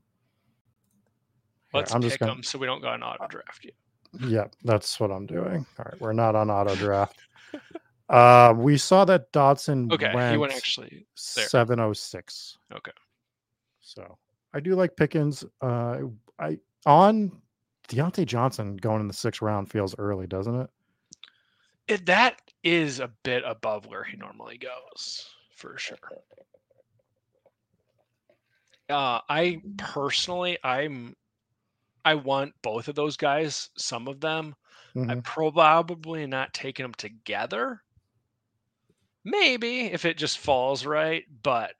[1.74, 2.32] Let's I'm pick just gonna.
[2.32, 3.74] him so we don't go on auto draft yet.
[4.20, 5.66] Yeah, that's what I'm doing.
[5.78, 7.18] All right, we're not on auto draft.
[8.08, 11.46] uh, we saw that Dotson Okay, went, he went actually there.
[11.46, 12.58] 706.
[12.74, 12.92] Okay.
[13.80, 14.16] So
[14.54, 15.44] I do like Pickens.
[15.60, 15.98] Uh,
[16.38, 17.32] I on
[17.88, 20.70] Diontae Johnson going in the sixth round feels early, doesn't it?
[21.88, 25.98] It, that is a bit above where he normally goes, for sure.
[28.88, 31.14] Uh, I personally, I'm,
[32.06, 33.68] I want both of those guys.
[33.76, 34.54] Some of them,
[35.08, 35.24] I'm Mhm.
[35.24, 37.82] probably not taking them together.
[39.24, 41.74] Maybe if it just falls right, but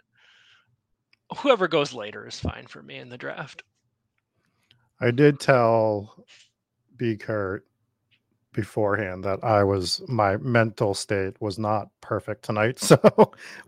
[1.39, 3.63] whoever goes later is fine for me in the draft.
[5.01, 6.27] I did tell
[6.97, 7.67] B Kurt
[8.53, 12.79] beforehand that I was my mental state was not perfect tonight.
[12.81, 12.99] So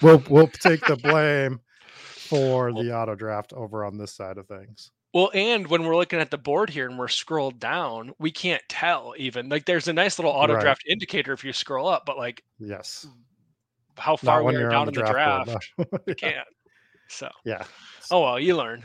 [0.01, 1.61] we'll we'll take the blame
[2.29, 4.92] for the auto draft over on this side of things.
[5.14, 8.62] Well, and when we're looking at the board here and we're scrolled down, we can't
[8.68, 9.49] tell even.
[9.49, 10.61] Like there's a nice little auto Right.
[10.61, 13.07] draft indicator if you scroll up, but like Yes.
[13.97, 15.85] how far we when are you're down on in the the draft draft, no.
[16.07, 16.47] we can't.
[17.09, 17.64] So, yeah.
[18.11, 18.85] oh well, you learn.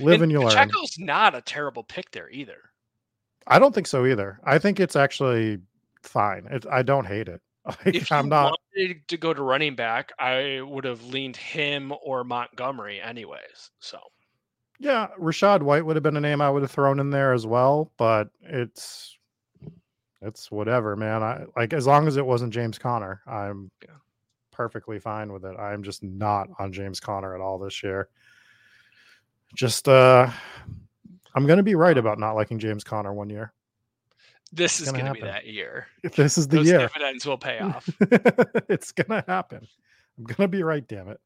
[0.00, 0.52] Live and you learn.
[0.52, 2.58] Pacheco's not a terrible pick there either.
[3.46, 4.40] I don't think so either.
[4.44, 5.58] I think it's actually
[6.02, 6.46] fine.
[6.50, 7.40] It, I don't hate it.
[7.84, 8.58] Like, If I'm not.
[8.74, 13.70] wanted to go to running back, I would have leaned him or Montgomery anyways.
[13.80, 13.98] So
[14.82, 17.46] Yeah, Rachaad White would have been a name I would have thrown in there as
[17.46, 19.18] well, but it's
[20.22, 21.22] it's whatever, man.
[21.22, 23.70] I like as long as it wasn't James Conner, I'm
[24.50, 25.54] perfectly fine with it.
[25.58, 28.08] I'm just not on James Conner at all this year.
[29.54, 30.30] Just uh
[31.34, 33.52] I'm gonna be right about not liking James Conner one year.
[34.50, 35.88] this It's is gonna going to be that year.
[36.02, 36.78] If This is the Those year.
[36.78, 37.86] dividends will pay off.
[38.70, 39.66] it's gonna happen.
[40.16, 41.20] I'm gonna be right, damn it.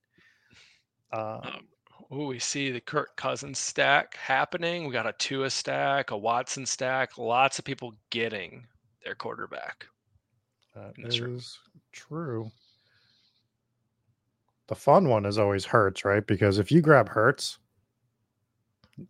[1.13, 1.69] Uh, Um,
[2.13, 4.87] ooh, we see the Kirk Cousins stack happening.
[4.87, 7.19] We got a Tua stack, a Watson stack.
[7.19, 8.67] Lots of people getting
[9.05, 9.87] their quarterback.
[10.99, 11.37] That's true.
[11.37, 11.59] is
[11.93, 12.51] true.
[14.67, 16.27] The fun one is always Hurts, right?
[16.27, 17.59] Because if you grab Hurts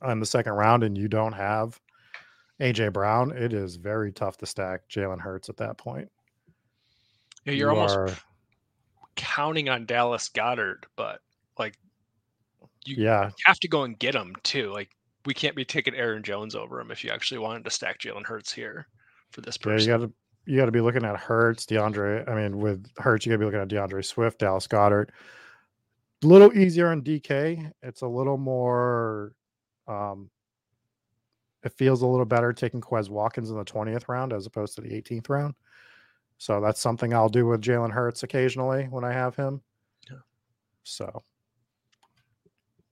[0.02, 1.80] on the second round and you don't have
[2.60, 6.10] AJ Brown, it is very tough to stack Jalen Hurts at that point.
[7.44, 8.10] Yeah, You're You almost are-
[9.16, 11.20] counting on Dallas Goedert, but
[11.58, 11.76] like
[12.84, 14.72] you yeah, have to go and get him too.
[14.72, 14.90] Like
[15.26, 18.26] we can't be taking Aaron Jones over him if you actually wanted to stack Jalen
[18.26, 18.86] Hurts here
[19.30, 19.70] for this yeah.
[19.70, 19.90] You person.
[19.90, 20.12] got to
[20.46, 22.24] you got to be looking at Hurts, D'Andre.
[22.26, 25.08] I mean, with Hurts, you got to be looking at D'Andre Swift, Dallas Goedert.
[26.22, 27.70] A little easier on DK.
[27.82, 29.32] It's a little more.
[29.88, 30.30] Um,
[31.62, 34.82] it feels a little better taking Quez Watkins in the twentieth round as opposed to
[34.82, 35.54] the eighteenth round.
[36.38, 39.62] So that's something I'll do with Jalen Hurts occasionally when I have him.
[40.10, 40.18] Yeah.
[40.82, 41.22] So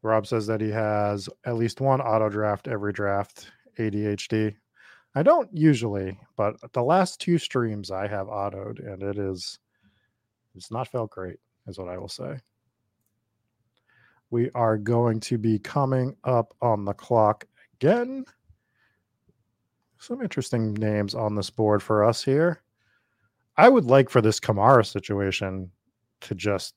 [0.02, 4.54] Rob says that he has at least one auto draft every draft, ADHD.
[5.14, 9.58] I don't usually, but the last two streams I have autoed, and it is
[10.54, 11.36] it's not felt great,
[11.66, 12.38] is what I will say.
[14.30, 18.24] We are going to be coming up on the clock again.
[19.98, 22.62] Some interesting names on this board for us here.
[23.56, 25.70] I would like for this Kamara situation
[26.22, 26.74] to just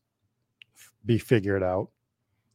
[1.05, 1.89] be figured out.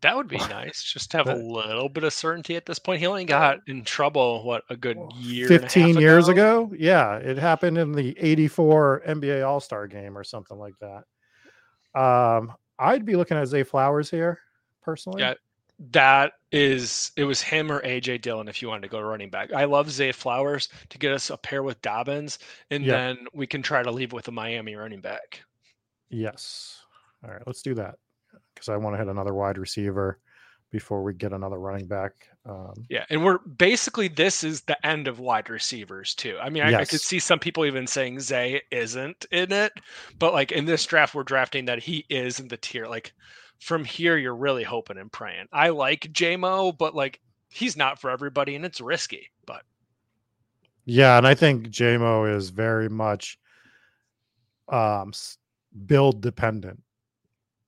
[0.03, 0.83] That would be nice.
[0.83, 3.01] Just to have a little bit of certainty at this point.
[3.01, 6.73] He only got in trouble what a good year, and a half 15 years ago.
[6.77, 12.01] Yeah, it happened in the 84 NBA All Star game or something like that.
[12.01, 14.39] Um, I'd be looking at Zay Flowers here
[14.83, 15.23] personally.
[15.23, 15.35] Yeah.
[15.93, 19.51] That is, it was him or AJ Dillon if you wanted to go running back.
[19.53, 22.39] I love Zay Flowers to get us a pair with Dobbins,
[22.71, 22.97] and Yeah.
[22.97, 25.41] then we can try to leave with a Miami running back.
[26.11, 26.81] Yes.
[27.25, 27.97] All right, let's do that
[28.61, 30.19] because I want to hit another wide receiver
[30.71, 32.13] before we get another running back.
[32.47, 36.39] Um, Yeah, and we're basically this is the end of wide receivers too.
[36.41, 39.73] I mean, I, I could see some people even saying Zay isn't in it,
[40.19, 42.87] but like in this draft, we're drafting that he is in the tier.
[42.87, 43.13] Like
[43.59, 45.47] from here, you're really hoping and praying.
[45.53, 49.31] I like JMO, but like he's not for everybody, and it's risky.
[49.47, 49.63] But
[50.85, 53.39] yeah, and I think JMO is very much
[54.69, 55.13] um,
[55.87, 56.83] build dependent.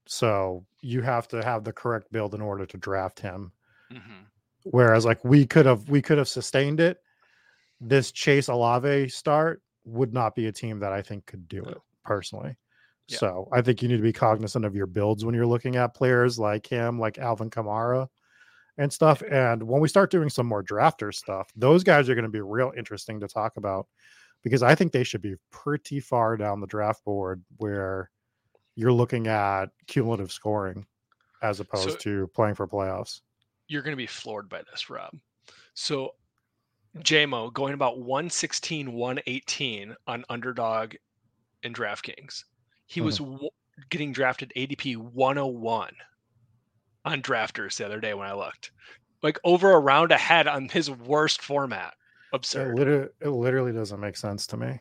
[0.07, 3.53] So you have to have the correct build in order to draft him.
[3.93, 4.27] mhm.
[4.65, 6.99] Whereas like we could have we could have sustained it.
[7.81, 11.79] This Chase Olave start would not be a team that I think could do it
[12.05, 12.57] personally.
[13.09, 13.19] Yeah.
[13.19, 15.95] So I think you need to be cognizant of your builds when you're looking at
[15.95, 18.07] players like him, like Alvin Kamara
[18.79, 19.23] and stuff.
[19.29, 22.41] And when we start doing some more drafter stuff, those guys are going to be
[22.41, 23.89] real interesting to talk about
[24.43, 28.11] because I think they should be pretty far down the draft board where
[28.75, 30.87] you're looking at cumulative scoring
[31.43, 33.21] as opposed So- to playing for playoffs.
[33.69, 35.15] you're going to be floored by this, Rob.
[35.75, 36.15] So
[36.99, 40.95] JMO going about 116, 118 on underdog
[41.63, 42.45] in DraftKings.
[42.87, 43.33] He was mm-hmm.
[43.33, 43.51] w-
[43.89, 45.95] getting drafted ADP 101
[47.05, 48.73] on drafters the other day when I looked.
[49.23, 51.95] Like over a round ahead on his worst format.
[52.33, 52.77] It Absurd.
[52.77, 54.79] literally, it literally doesn't make sense to me.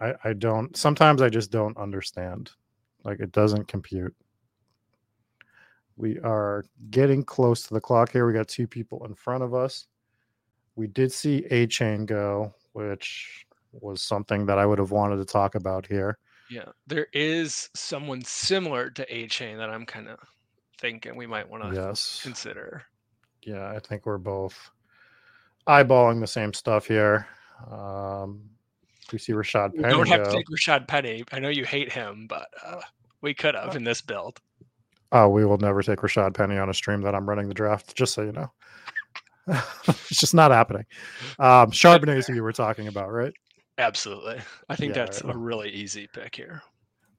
[0.00, 0.76] I, I don't.
[0.76, 2.50] Sometimes I just don't understand.
[3.04, 4.14] Like it doesn't compute.
[5.96, 8.26] We are getting close to the clock here.
[8.26, 9.86] We got two people in front of us.
[10.74, 15.54] We did see Achane go, which was something that I would have wanted to talk
[15.54, 16.18] about here.
[16.50, 16.70] Yeah.
[16.86, 20.18] There is someone similar to Achane that I'm kind of
[20.80, 22.20] thinking we might want to Yes.
[22.22, 22.82] consider.
[23.42, 24.70] Yeah, I think we're both
[25.68, 27.26] eyeballing the same stuff here.
[27.70, 28.50] Um,
[29.12, 31.24] We see Rashad We don't have to take Rashad Penny.
[31.32, 32.80] I know you hate him, but uh,
[33.20, 34.40] we could have in this build.
[35.12, 37.94] Oh, we will never take Rashad Penny on a stream that I'm running the draft,
[37.94, 38.50] just so you know.
[39.46, 40.84] it's just not happening.
[41.38, 43.32] Um, Charbonnet is who you were talking about, right?
[43.78, 44.40] Absolutely.
[44.68, 45.34] I think Yeah, that's right.
[45.34, 46.62] a really easy pick here.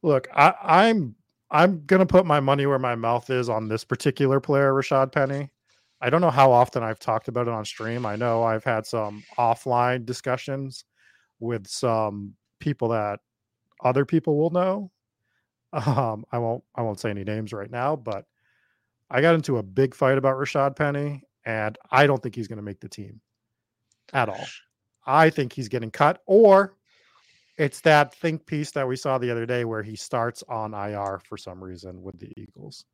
[0.02, 1.16] Look, I, I'm
[1.52, 5.50] I'm gonna put my money where my mouth is on this particular player, Rashad Penny.
[6.02, 8.06] I don't know how often I've talked about it on stream.
[8.06, 10.84] I know I've had some offline discussions
[11.40, 13.20] with some people that
[13.84, 14.92] other people will know.
[15.74, 18.26] Um, I won't I won't say any names right now, but
[19.10, 22.58] I got into a big fight about Rashad Penny, and I don't think he's going
[22.58, 23.20] to make the team
[24.14, 24.46] at all.
[25.06, 26.78] I think he's getting cut, or
[27.58, 31.20] it's that think piece that we saw the other day where he starts on IR
[31.28, 32.86] for some reason with the Eagles.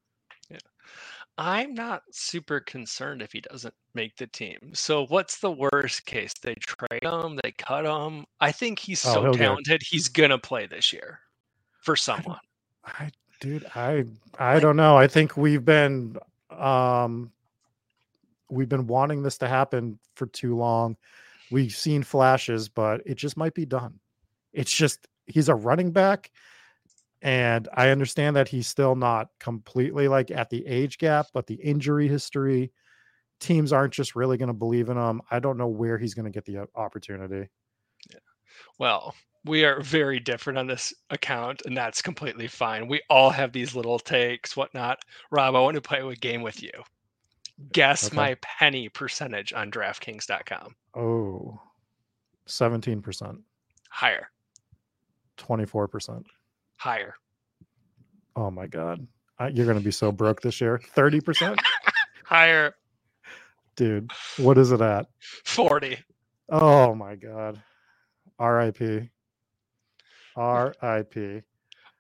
[1.44, 4.60] I'm not super concerned if he doesn't make the team.
[4.74, 6.34] So what's the worst case?
[6.40, 8.26] They trade him, they cut him.
[8.40, 9.46] I think he's Oh, so he'll get it.
[9.46, 9.82] talented.
[9.84, 11.20] He's gonna play this year
[11.82, 12.38] for someone.
[12.86, 14.06] I dude, I
[14.38, 14.96] I don't know.
[14.98, 16.16] I think we've been
[16.52, 17.32] um
[18.52, 20.96] we've been wanting this to happen for too long.
[21.50, 24.00] We've seen flashes, but it just might be done.
[24.54, 26.30] It's just he's a running back
[27.22, 31.56] and I understand that he's still not completely like at the age gap, but the
[31.56, 32.72] injury history
[33.40, 35.22] teams aren't just really going to believe in him.
[35.32, 37.50] I don't know where he's going to get the opportunity.
[38.78, 39.16] Well,
[39.46, 42.88] we are very different on this account, and that's completely fine.
[42.88, 45.00] We all have these little takes, whatnot.
[45.32, 46.72] Rob, I want to play a game with you.
[47.74, 48.16] Guess Okay.
[48.16, 50.76] my penny percentage on DraftKings.com.
[50.96, 51.60] Oh,
[52.48, 53.42] 17%,
[53.90, 54.30] Higher,
[55.38, 56.26] 24%.
[56.82, 57.16] Higher.
[58.36, 59.08] Oh my god.
[59.40, 60.80] I, you're going to be so broke this year.
[60.96, 61.58] 30%?
[62.26, 62.74] Higher,
[63.76, 65.08] Dude, what is it at?
[65.46, 65.98] 40.
[66.50, 67.62] Oh my god.
[68.40, 69.10] RIP.
[70.36, 71.44] RIP.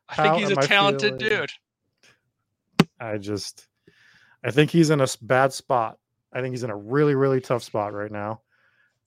[0.10, 1.20] I How think he's a talented feeling?
[1.20, 1.52] dude.
[3.00, 3.68] I just
[4.44, 5.98] I think he's in a bad spot.
[6.34, 8.42] I think he's in a really really tough spot right now.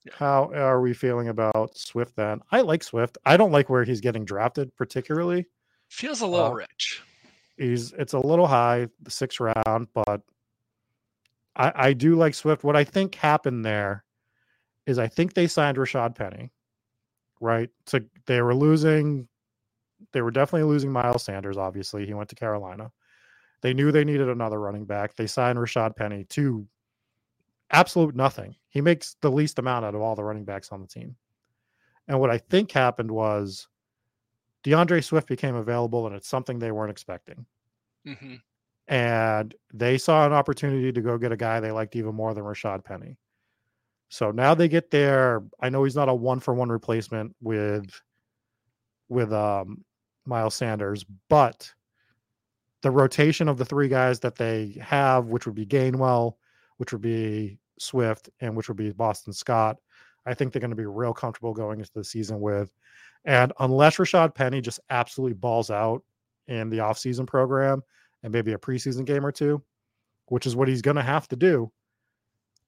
[0.05, 0.13] Yeah.
[0.13, 2.41] How are we feeling about Swift then?
[2.51, 3.17] I like Swift.
[3.25, 5.47] I don't like where he's getting drafted particularly.
[5.95, 7.01] Feels a little Uh, rich.
[7.57, 10.21] He's it's a little high, the sixth round, but
[11.55, 12.65] I, I do like Swift.
[12.65, 14.03] What I think happened there
[14.85, 16.51] is I think they signed Rashad Penny,
[17.39, 17.69] right?
[17.85, 19.29] So they were losing,
[20.11, 22.05] they were definitely losing Miles Sanders, obviously.
[22.05, 22.91] He went to Carolina.
[23.61, 25.15] They knew they needed another running back.
[25.15, 26.67] They signed Rashad Penny to
[27.71, 28.57] absolute nothing.
[28.67, 31.15] He makes the least amount out of all the running backs on the team.
[32.09, 33.69] And what I think happened was
[34.65, 37.45] D'Andre Swift became available, and it's something they weren't expecting
[38.05, 38.35] hmm
[38.87, 42.43] and they saw an opportunity to go get a guy they liked even more than
[42.43, 43.17] Rashad Penny.
[44.09, 45.43] So now they get there.
[45.59, 47.89] I know he's not a one for one replacement with
[49.09, 49.83] with um
[50.25, 51.73] Miles Sanders, but
[52.81, 56.35] the rotation of the three guys that they have, which would be Gainwell,
[56.77, 59.77] which would be Swift, and which would be Boston Scott,
[60.25, 62.71] I think they're going to be real comfortable going into the season with.
[63.25, 66.03] And unless Rashad Penny just absolutely balls out
[66.47, 67.81] in the offseason program
[68.23, 69.61] and maybe a preseason game or two,
[70.27, 71.71] which is what he's going to have to do,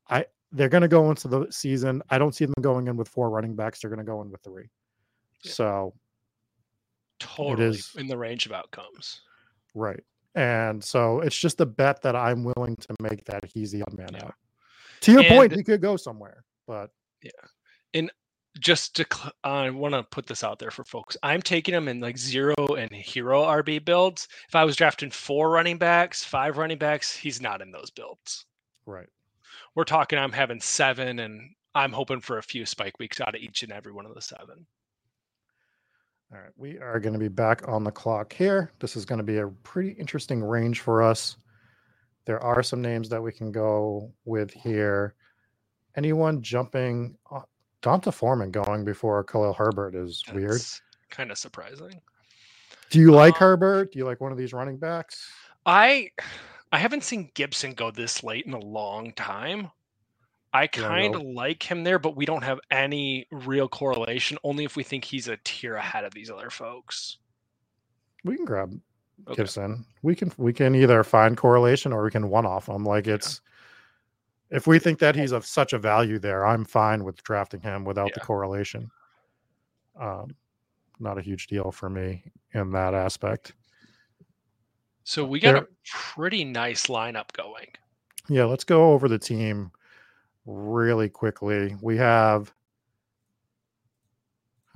[0.09, 2.01] I they're going to go into the season.
[2.09, 3.79] I don't see them going in with four running backs.
[3.81, 4.69] They're going to go in with three.
[5.43, 5.51] Yeah.
[5.51, 5.93] So
[7.19, 9.21] Totally is- in the range of outcomes.
[9.75, 10.03] Right.
[10.35, 13.97] And so it's just a bet that I'm willing to make that he's the odd
[13.97, 14.25] man Yeah.
[14.25, 14.35] out.
[15.01, 16.91] To your point, And- he could go somewhere, but
[18.57, 19.05] just to
[19.43, 21.17] I want to put this out there for folks.
[21.23, 24.27] I'm taking them in like zero and hero RB builds.
[24.47, 28.45] If I was drafting four running backs, five running backs, he's not in those builds.
[28.85, 29.09] right.
[29.75, 33.41] We're talking I'm having seven and I'm hoping for a few spike weeks out of
[33.41, 34.65] each and every one of the seven.
[36.31, 36.51] All right.
[36.57, 38.71] We are going to be back on the clock here.
[38.79, 41.37] This is going to be a pretty interesting range for us.
[42.25, 45.13] There are some names that we can go with here.
[45.95, 47.15] Anyone jumping?
[47.81, 50.61] D'Onta Foreman going before Khalil Herbert is weird.
[51.09, 52.01] Kind of surprising.
[52.89, 53.91] Do you like Um, Herbert?
[53.93, 55.29] Do you like one of these running backs?
[55.65, 56.11] I
[56.71, 59.71] I haven't seen Gibson go this late in a long time.
[60.53, 64.37] I kind of like him there, but we don't have any real correlation.
[64.43, 67.17] Only if we think he's a tier ahead of these other folks.
[68.23, 68.79] We can grab
[69.27, 69.35] Okay.
[69.35, 69.85] Gibson.
[70.03, 72.83] We can we can either find correlation or we can one off them.
[72.83, 73.41] Like it's
[74.49, 77.83] if we think that he's of such a value there, I'm fine with drafting him
[77.83, 78.89] without the correlation.
[79.99, 80.35] Um,
[80.99, 82.23] not a huge deal for me
[82.53, 83.53] in that aspect.
[85.03, 87.67] So we got a pretty nice lineup going.
[88.29, 89.71] Yeah, let's go over the team
[90.45, 91.75] really quickly.
[91.81, 92.53] We have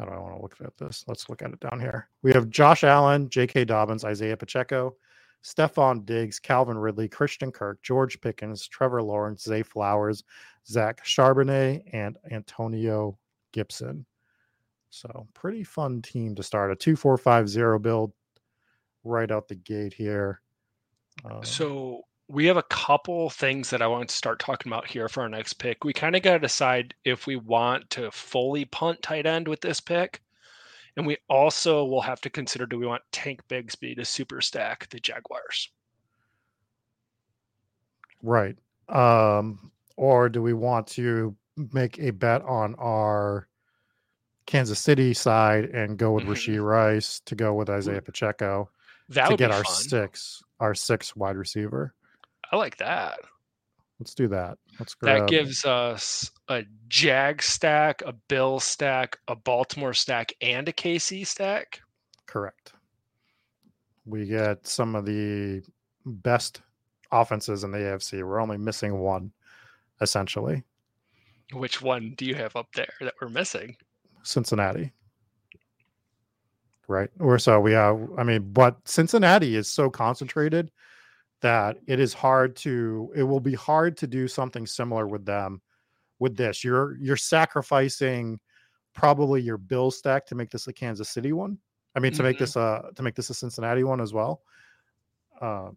[0.02, 1.06] how do I want to look at this?
[1.08, 2.08] Let's look at it down here.
[2.24, 3.66] We have Josh Allen, J.K.
[3.66, 4.96] Dobbins, Isaiah Pacheco,
[5.44, 10.24] Stefon Diggs, Calvin Ridley, Christian Kirk, George Pickens, Trevor Lawrence, Zay Flowers,
[10.68, 13.18] Zach Charbonnet, and Antonio
[13.52, 14.06] Gibson.
[14.90, 18.12] So pretty fun team to start a two four five zero build
[19.04, 20.42] right out the gate here.
[21.26, 25.10] Um, so we have a couple things that I want to start talking about here
[25.10, 25.84] for our next pick.
[25.84, 29.62] We kind of got to decide if we want to fully punt tight end with
[29.62, 30.22] this pick.
[30.98, 34.90] And we also will have to consider do we want Tank Bigsby to super stack
[34.90, 35.70] the Jaguars?
[38.22, 38.58] Right.
[38.90, 41.36] Um, or do we want to
[41.74, 43.48] make a bet on our
[44.46, 46.34] Kansas City side and go with mm-hmm.
[46.34, 48.70] Rashee Rice to go with Isaiah Pacheco
[49.10, 49.74] that to get our fun.
[49.74, 51.94] six, our six wide receiver?
[52.52, 53.20] I like that.
[54.00, 54.58] Let's do that.
[55.02, 61.26] That gives us a Jag stack, a Bill stack, a Baltimore stack, and a KC
[61.26, 61.82] stack.
[62.26, 62.74] Correct.
[64.06, 65.62] We get some of the
[66.06, 66.62] best
[67.12, 68.24] offenses in the AFC.
[68.24, 69.32] We're only missing one,
[70.02, 70.64] essentially.
[71.54, 73.76] Which one do you have up there that we're missing?
[74.24, 74.92] Cincinnati.
[76.88, 77.10] Right.
[77.20, 80.72] Or so we have, I mean, but Cincinnati is so concentrated
[81.42, 85.62] that it is hard to it will be hard to do something similar with them
[86.20, 86.64] with this.
[86.64, 88.40] You're you're sacrificing
[88.94, 91.58] probably your bill stack to make this a kansas city one
[91.96, 92.28] i mean to mm-hmm.
[92.28, 94.42] make this a to make this a cincinnati one as well
[95.42, 95.70] uh,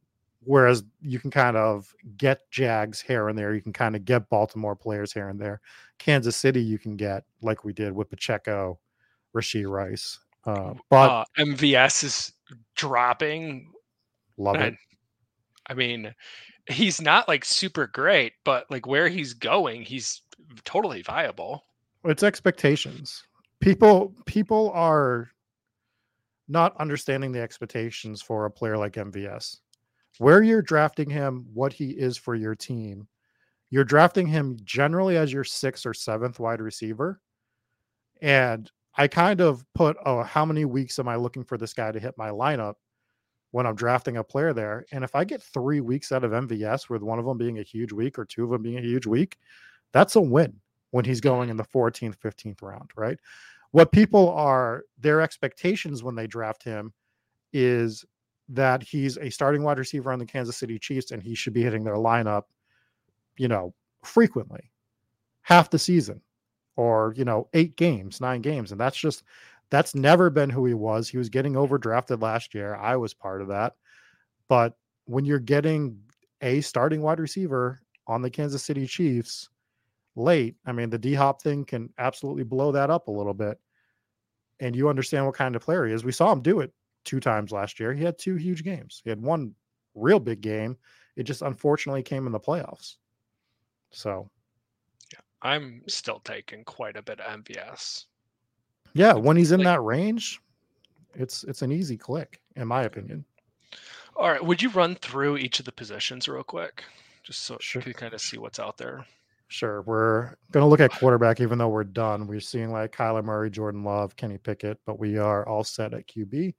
[0.44, 3.54] whereas you can kind of get jags here and there.
[3.54, 5.60] You can kind of get baltimore players here and there.
[5.98, 8.78] Kansas city you can get like we did with pacheco
[9.34, 12.32] rashee rice uh, but uh, mvs is
[12.74, 13.72] dropping.
[14.36, 14.74] Love it
[15.66, 16.14] I mean,
[16.68, 20.22] he's not like super great, but like where he's going, he's
[20.64, 21.64] totally viable.
[22.04, 23.24] It's expectations.
[23.60, 25.30] People people are
[26.48, 29.58] not understanding the expectations for a player like MVS.
[30.18, 33.08] Where you're drafting him, what he is for your team.
[33.70, 37.20] You're drafting him generally as your sixth or seventh wide receiver.
[38.20, 41.90] And I kind of put, oh, how many weeks am I looking for this guy
[41.90, 42.74] to hit my lineup?
[43.55, 44.84] When I'm drafting a player there.
[44.90, 47.62] And if I get three weeks out of MVS with one of them being a
[47.62, 49.38] huge week or two of them being a huge week,
[49.92, 50.57] that's a win
[50.90, 53.16] when he's going in the 14th, 15th round, right?
[53.70, 56.92] What people are, their expectations when they draft him
[57.52, 58.05] is
[58.48, 61.62] that he's a starting wide receiver on the Kansas City Chiefs and he should be
[61.62, 62.42] hitting their lineup,
[63.36, 64.72] you know, frequently,
[65.42, 66.20] half the season
[66.74, 68.72] or, you know, eight games, nine games.
[68.72, 69.22] And that's just,
[69.75, 71.09] that's never been who he was.
[71.09, 72.77] He was getting overdrafted last year.
[72.77, 73.75] I was part of that.
[74.49, 74.75] But
[75.07, 75.99] when you're getting
[76.41, 79.49] a starting wide receiver on the Kansas City Chiefs
[80.16, 83.59] late, I mean, the D Hop thing can absolutely blow that up a little bit.
[84.61, 86.05] And you understand what kind of player he is.
[86.05, 86.72] We saw him do it
[87.05, 87.93] two times last year.
[87.93, 89.01] He had two huge games.
[89.03, 89.55] He had one
[89.95, 90.77] real big game.
[91.16, 92.97] It just unfortunately came in the playoffs.
[93.91, 94.31] So,
[95.12, 98.07] yeah, I'm still taking quite a bit of MVS.
[98.95, 100.40] Yeah, when he's in like, that range,
[101.14, 103.24] it's it's an easy click, in my opinion.
[104.16, 106.84] All right, would you run through each of the positions real quick,
[107.24, 107.80] just so sure.
[107.80, 109.05] you can kind of see what's out there?
[109.49, 109.82] Sure.
[109.82, 112.26] We're going to look at quarterback, even though we're done.
[112.26, 116.09] We're seeing like Kyler Murray, Jordan Love, Kenny Pickett, but we are all set at
[116.09, 116.55] QB.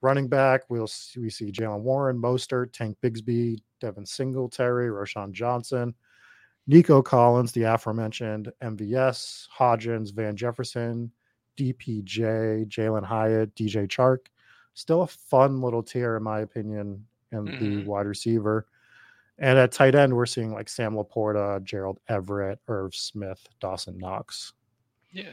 [0.00, 5.94] Running back, we'll see, we see Jaylen Warren, Mostert, Tank Bigsby, Devin Singletary, Roschon Johnson,
[6.66, 11.12] Nico Collins, the aforementioned MVS, Hodgins, Van Jefferson,
[11.56, 14.26] DPJ, Jalin Hyatt, DJ Chark.
[14.74, 17.80] Still a fun little tier, in my opinion, in mm-hmm.
[17.80, 18.66] the wide receiver.
[19.38, 24.52] And at tight end, we're seeing like Sam LaPorta, Gerald Everett, Irv Smith, Dawson Knox.
[25.10, 25.32] Yeah.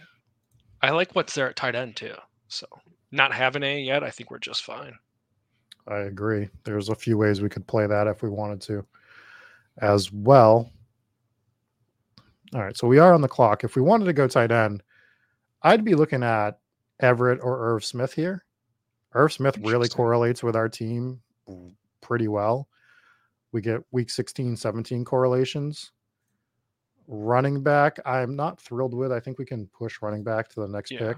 [0.81, 2.15] I like what's there at tight end too.
[2.49, 2.67] So
[3.11, 4.93] not having any yet, I think we're just fine.
[5.87, 6.49] I agree.
[6.63, 8.85] There's a few ways we could play that if we wanted to
[9.79, 10.69] as well.
[12.53, 12.77] All right.
[12.77, 13.63] So we are on the clock.
[13.63, 14.83] If we wanted to go tight end,
[15.63, 16.59] I'd be looking at
[16.99, 18.43] Everett or Irv Smith here.
[19.13, 21.21] Irv Smith really correlates with our team
[22.01, 22.67] pretty well.
[23.51, 25.91] We get week 16, 17 correlations.
[27.07, 29.11] Running back, I'm not thrilled with.
[29.11, 30.99] I think we can push running back to the next yeah.
[30.99, 31.17] pick.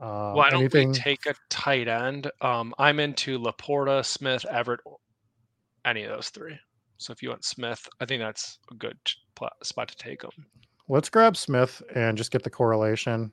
[0.00, 0.90] Uh, Why don't anything...
[0.90, 2.30] we take a tight end?
[2.40, 4.80] Um, I'm into LaPorta, Smith, Everett,
[5.84, 6.58] any of those three.
[6.98, 8.98] So if you want Smith, I think that's a good
[9.62, 10.46] spot to take him.
[10.88, 13.32] Let's grab Smith and just get the correlation.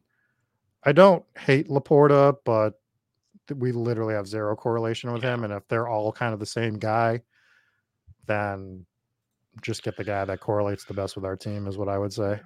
[0.83, 2.79] I don't hate LaPorta, but
[3.55, 5.43] we literally have zero correlation with him.
[5.43, 7.21] And if they're all kind of the same guy,
[8.25, 8.85] then
[9.61, 12.13] just get the guy that correlates the best with our team, is what I would
[12.13, 12.39] say.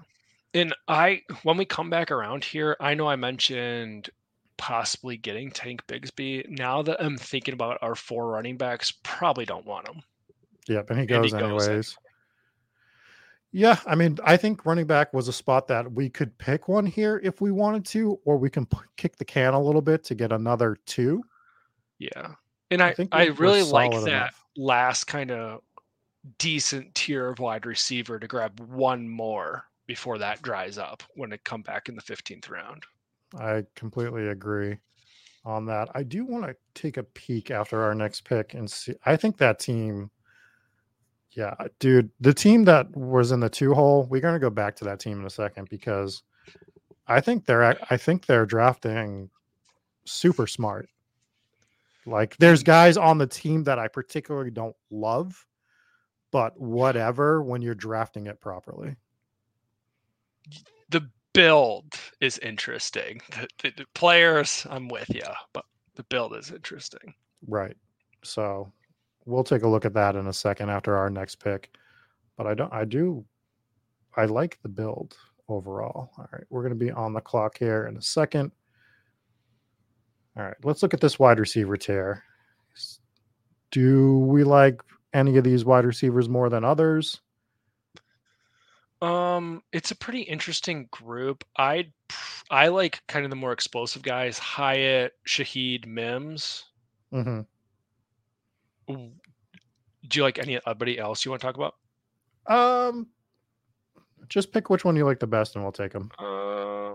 [0.54, 4.10] And I, when we come back around here, I know I mentioned
[4.58, 6.50] possibly getting Tank Bigsby.
[6.50, 10.02] Now that I'm thinking about our four running backs, probably don't want him.
[10.68, 11.68] Yep, and he goes and he anyways.
[11.68, 11.98] Goes
[13.56, 16.86] yeah, I mean, I think running back was a spot that we could pick one
[16.86, 20.04] here if we wanted to, or we can p- kick the can a little bit
[20.06, 21.24] to get another two.
[21.98, 22.34] Yeah,
[22.70, 24.46] and I I, I really like that enough.
[24.58, 25.62] last kind of
[26.38, 31.42] decent tier of wide receiver to grab one more before that dries up when it
[31.46, 32.84] come back in the 15th round.
[33.40, 34.80] I completely agree
[35.46, 35.88] on that.
[35.96, 38.96] I do want to take a peek after our next pick and see.
[39.06, 40.10] I think that team
[41.36, 44.76] yeah, uh, dude, the team that was in the two hole, we're gonna go back
[44.78, 46.24] to that team in a second because
[47.08, 49.30] I think they're I think they're drafting
[50.06, 50.90] super smart.
[52.06, 55.46] Like there's guys on the team that I particularly don't love,
[56.32, 58.96] but whatever when you're drafting it properly.
[60.90, 61.86] The build
[62.22, 63.22] is interesting.
[63.32, 65.66] The, the, the players, I'm with you, but
[65.96, 67.14] the build is interesting.
[67.48, 67.76] Right.
[68.24, 68.72] So
[69.26, 71.70] we'll take a look at that in a second after our next pick.
[72.38, 73.26] But I don't I do
[74.16, 75.18] I like the build
[75.48, 76.12] overall.
[76.18, 78.52] All right, we're going to be on the clock here in a second.
[80.38, 82.24] All right, let's look at this wide receiver tier.
[83.72, 84.82] Do we like
[85.14, 87.22] any of these wide receivers more than others?
[89.02, 91.44] Um, it's a pretty interesting group.
[91.58, 91.92] I
[92.50, 96.64] I like kind of the more explosive guys: Hyatt, Shaheed, Mims.
[97.14, 97.42] Mm-hmm.
[98.88, 99.10] Do
[100.14, 101.76] you like anybody else you want to talk about?
[102.48, 103.08] Um,
[104.30, 106.12] just pick which one you like the best, and we'll take them.
[106.20, 106.94] Uh,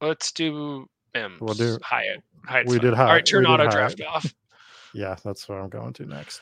[0.00, 1.38] let's do M.
[1.40, 2.22] We'll do Hyatt.
[2.44, 2.84] Hyatt's we fine.
[2.86, 3.08] did Hyatt.
[3.08, 4.34] All right, turn auto draft off.
[4.94, 6.40] yeah, that's what I'm going to next.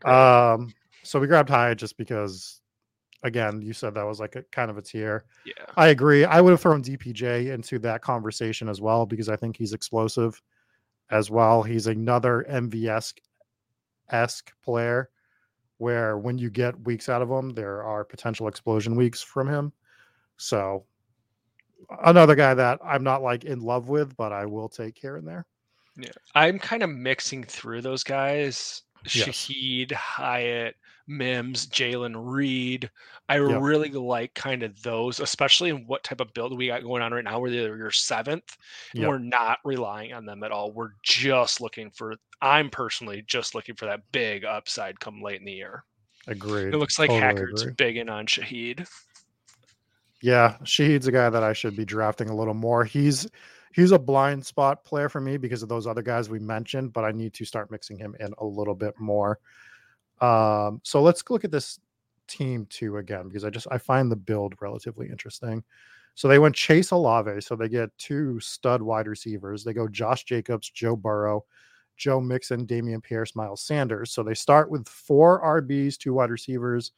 [0.00, 0.14] Great.
[0.14, 2.60] Um, so we grabbed Hyatt just because,
[3.22, 5.24] again, you said that was like a kind of a tier.
[5.44, 6.24] Yeah, I agree.
[6.24, 10.40] I would have thrown DPJ into that conversation as well because I think he's explosive
[11.10, 11.62] as well.
[11.62, 13.14] He's another MVS
[14.10, 15.10] esque player
[15.78, 19.72] where when you get weeks out of him, there are potential explosion weeks from him.
[20.36, 20.84] So
[22.04, 25.26] another guy that I'm not like in love with, but I will take here and
[25.26, 25.46] there.
[25.96, 26.10] Yeah.
[26.34, 28.82] I'm kind of mixing through those guys.
[29.04, 29.28] Yes.
[29.28, 30.76] Shaheed, Hyatt,
[31.06, 32.90] Mims, Jalen Reed.
[33.28, 33.60] I Yep.
[33.62, 37.12] really like kind of those, especially in what type of build we got going on
[37.12, 38.56] right now, where they're your seventh.
[38.94, 39.08] Yep.
[39.08, 40.72] We're not relying on them at all.
[40.72, 45.44] We're just looking for, I'm personally just looking for that big upside come late in
[45.46, 45.84] the year.
[46.26, 46.74] Agreed.
[46.74, 47.74] It looks like Totally Hackert's agree.
[47.74, 48.86] big in on Shaheed.
[50.20, 52.84] Yeah, Shaheed's a guy that I should be drafting a little more.
[52.84, 53.28] He's
[53.74, 57.04] he's a blind spot player for me because of those other guys we mentioned, but
[57.04, 59.38] I need to start mixing him in a little bit more.
[60.20, 61.78] Um, so let's look at this
[62.26, 65.64] team too again because I just I find the build relatively interesting.
[66.14, 69.62] So they went Chase Olave, so they get two stud wide receivers.
[69.62, 71.44] They go Josh Jacobs, Joe Burrow,
[71.96, 74.10] Joe Mixon, Dameon Pierce, Miles Sanders.
[74.10, 76.92] So they start with four RBs, two wide receivers,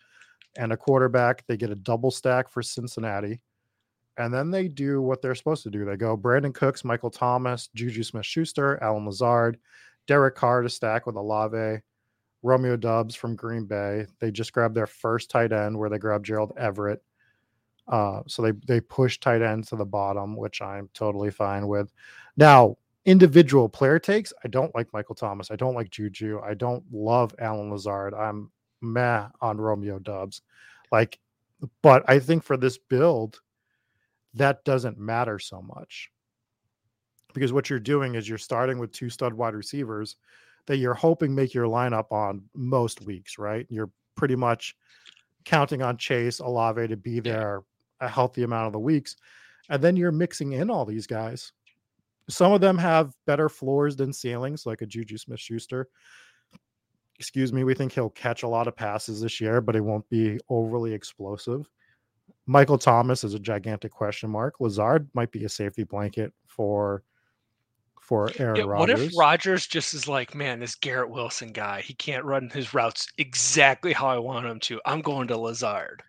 [0.57, 1.47] and a quarterback.
[1.47, 3.41] They get a double stack for Cincinnati.
[4.21, 5.87] And then they do what they're supposed to do.
[5.87, 9.59] They go Brandin Cooks, Michael Thomas, Juju Smith Schuster, Allen Lazard,
[10.07, 11.81] Derek Carr to stack with Olave,
[12.43, 14.07] Romeo Doubs from Green Bay.
[14.19, 17.03] They just grabbed their first tight end where they grabbed Gerald Everett.
[17.89, 21.91] Uh, so they they push tight end to the bottom, which I'm totally fine with.
[22.37, 25.51] Now, individual player takes, I don't like Michael Thomas.
[25.51, 26.41] I don't like Juju.
[26.45, 28.13] I don't love Allen Lazard.
[28.13, 28.51] I'm
[28.83, 30.43] meh on Romeo Doubs.
[30.93, 31.19] Like,
[31.83, 33.41] but I think for this build,
[34.35, 36.11] that doesn't matter so much.
[37.33, 40.17] Because what you're doing is you're starting with two stud wide receivers
[40.67, 43.67] that you're hoping make your lineup on most weeks, right?
[43.71, 44.77] You're pretty much
[45.45, 47.63] counting on Chase Olave to be there
[48.01, 49.17] a healthy amount of the weeks.
[49.69, 51.53] And then you're mixing in all these guys.
[52.29, 55.89] Some of them have better floors than ceilings, like a Juju Smith Schuster.
[57.19, 60.09] Excuse me, we think he'll catch a lot of passes this year, but he won't
[60.09, 61.69] be overly explosive.
[62.47, 64.61] Michael Thomas is a gigantic question mark.
[64.61, 67.03] Lazard might be a safety blanket for
[68.01, 71.95] for Aaron Yeah, what if Rodgers just is like, man, this Garrett Wilson guy, he
[71.95, 74.81] can't run his routes exactly how I want him to.
[74.85, 76.03] I'm going to Lazard.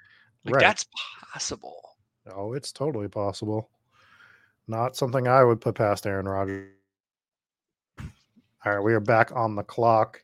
[0.44, 0.62] Like Right.
[0.62, 0.88] that's
[1.32, 1.78] possible.
[2.34, 3.70] Oh, it's totally possible.
[4.68, 6.70] Not something I would put past Aaron Rodgers.
[8.00, 10.24] All right, we are back on the clock.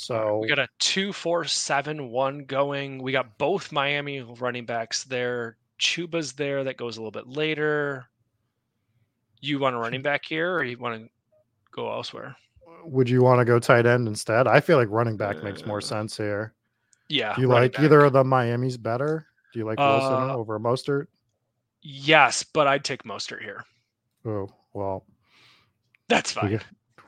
[0.00, 3.02] So We got a two, four, seven, one going.
[3.02, 5.56] We got both Miami running backs there.
[5.78, 6.64] Chuba's there.
[6.64, 8.06] That goes a little bit later.
[9.40, 11.08] You want a running back here, or you want to
[11.70, 12.36] go elsewhere?
[12.82, 14.46] would you want to go tight end instead?
[14.46, 16.54] I feel like running back makes more Uh, sense here.
[17.10, 17.34] Yeah.
[17.34, 17.82] Do you like back.
[17.82, 19.26] either of the Miami's better?
[19.52, 21.06] Do you like Wilson Uh, over Mostert?
[21.82, 23.64] Yes, but I'd take Mostert here.
[24.24, 25.04] Oh, well,
[26.08, 26.60] That's fine.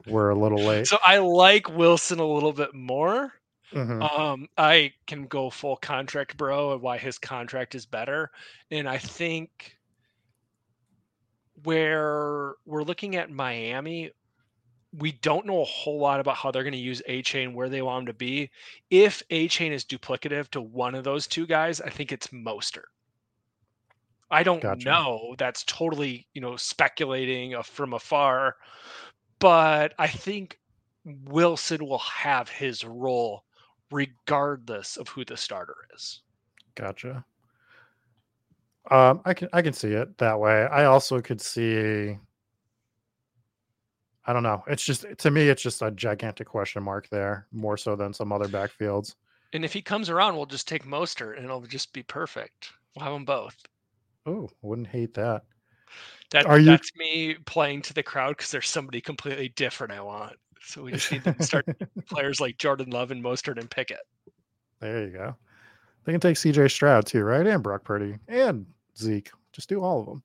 [0.07, 0.87] We're a little late.
[0.87, 3.33] So I like Wilson a little bit more.
[3.73, 4.03] Mhm.
[4.03, 8.31] Um, I can go full contract, bro, and why his contract is better.
[8.71, 9.79] And I think
[11.63, 14.11] where we're looking at Miami,
[14.93, 17.81] we don't know a whole lot about how they're going to use Achane, where they
[17.81, 18.51] want him to be.
[18.91, 22.85] If Achane is duplicative to one of those two guys, I think it's Mostert.
[24.31, 24.85] I don't Gotcha.
[24.85, 25.35] know.
[25.39, 28.57] That's totally, you know, speculating uh, from afar.
[29.43, 30.61] But I think
[31.05, 33.43] Wilson will have his role
[33.91, 36.21] regardless of who the starter is.
[36.77, 37.25] Gotcha.
[38.89, 40.67] Um, I can I can see it that way.
[40.67, 42.17] I also could see.
[44.25, 44.63] I don't know.
[44.69, 48.31] It's just to me, it's just a gigantic question mark there, more so than some
[48.31, 49.17] other backfields.
[49.53, 52.71] And if he comes around, we'll just take Mostert and it'll just be perfect.
[52.95, 53.57] We'll have them both.
[54.25, 55.43] Oh, wouldn't hate that.
[56.33, 60.01] That, Are you- That's me playing to the crowd because there's somebody completely different I
[60.01, 60.37] want.
[60.65, 61.67] So we just need to start
[62.09, 63.99] players like Jordan Love and Mostert and Pickett.
[64.81, 65.37] There you go.
[66.05, 67.47] They can take CJ Stroud too, right?
[67.47, 68.67] And Brock Purdy and
[68.97, 69.31] Zeke.
[69.53, 70.23] Just do all of them.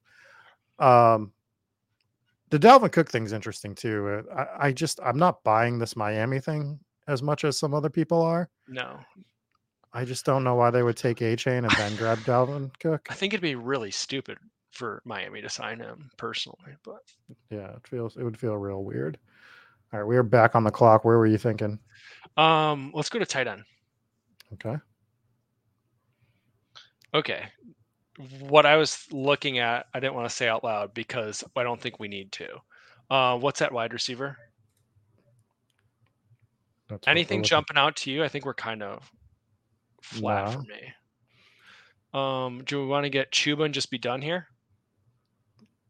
[0.88, 1.32] Um,
[2.49, 4.24] the Dalvin Cook thing's interesting too.
[4.32, 7.89] Uh, I, I just I'm not buying this Miami thing as much as some other
[7.89, 8.49] people are.
[8.68, 8.99] No,
[9.93, 13.08] I just don't know why they would take Achane and then grab Dalvin Cook.
[13.10, 14.38] I think it'd be really stupid
[14.78, 16.71] for Miami to sign him personally.
[16.84, 17.01] But
[17.49, 19.17] Yeah, it feels it would feel real weird.
[19.91, 21.03] All right, we are back on the clock.
[21.03, 21.80] Where were you thinking?
[22.38, 23.63] um, let's go to tight end.
[24.53, 24.75] Okay.
[27.13, 27.45] Okay.
[28.41, 31.80] What I was looking at, I didn't want to say out loud because I don't
[31.82, 32.47] think we need to.
[33.09, 34.38] Uh, what's that wide receiver?
[36.89, 38.23] That's Anything jumping out to you?
[38.23, 39.09] I think we're kind of
[40.01, 40.93] flat for me.
[42.13, 44.47] Um, do we want to get Chuba and just be done here?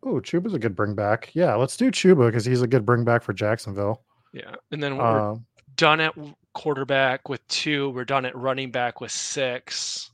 [0.04, 1.32] Oh, Chuba's a good bring back.
[1.34, 4.04] Yeah, let's do Chuba because he's a good bring back for Jacksonville.
[4.34, 4.56] Yeah.
[4.72, 5.45] And then we're Um,
[5.76, 6.14] done at
[6.54, 7.89] quarterback with two.
[7.89, 10.12] We're done at running back with six.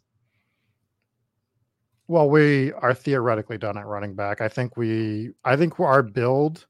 [2.09, 4.41] well, we are theoretically done at running back.
[4.41, 6.65] I think we, I think our build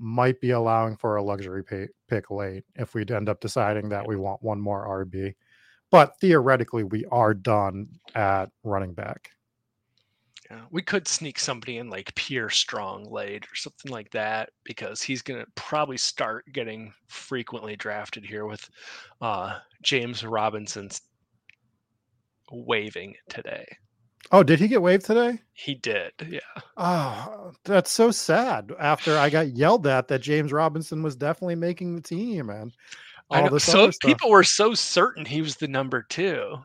[0.00, 4.06] might be allowing for a luxury pay, pick late if we'd end up deciding that
[4.08, 5.34] we want one more RB.
[5.90, 9.30] But theoretically, we are done at running back.
[10.52, 10.60] Yeah.
[10.70, 15.22] We could sneak somebody in like Pierre Strong late or something like that because he's
[15.22, 18.68] going to probably start getting frequently drafted here with
[19.22, 21.00] uh, James Robinson's
[22.50, 23.64] waving today.
[24.30, 25.40] Oh, did he get waived today?
[25.54, 26.12] He did.
[26.28, 26.40] Yeah.
[26.76, 28.72] Oh, that's so sad.
[28.78, 32.72] After I got yelled at that James Robinson was definitely making the team, and
[33.30, 36.56] all this So people were so certain he was the number two.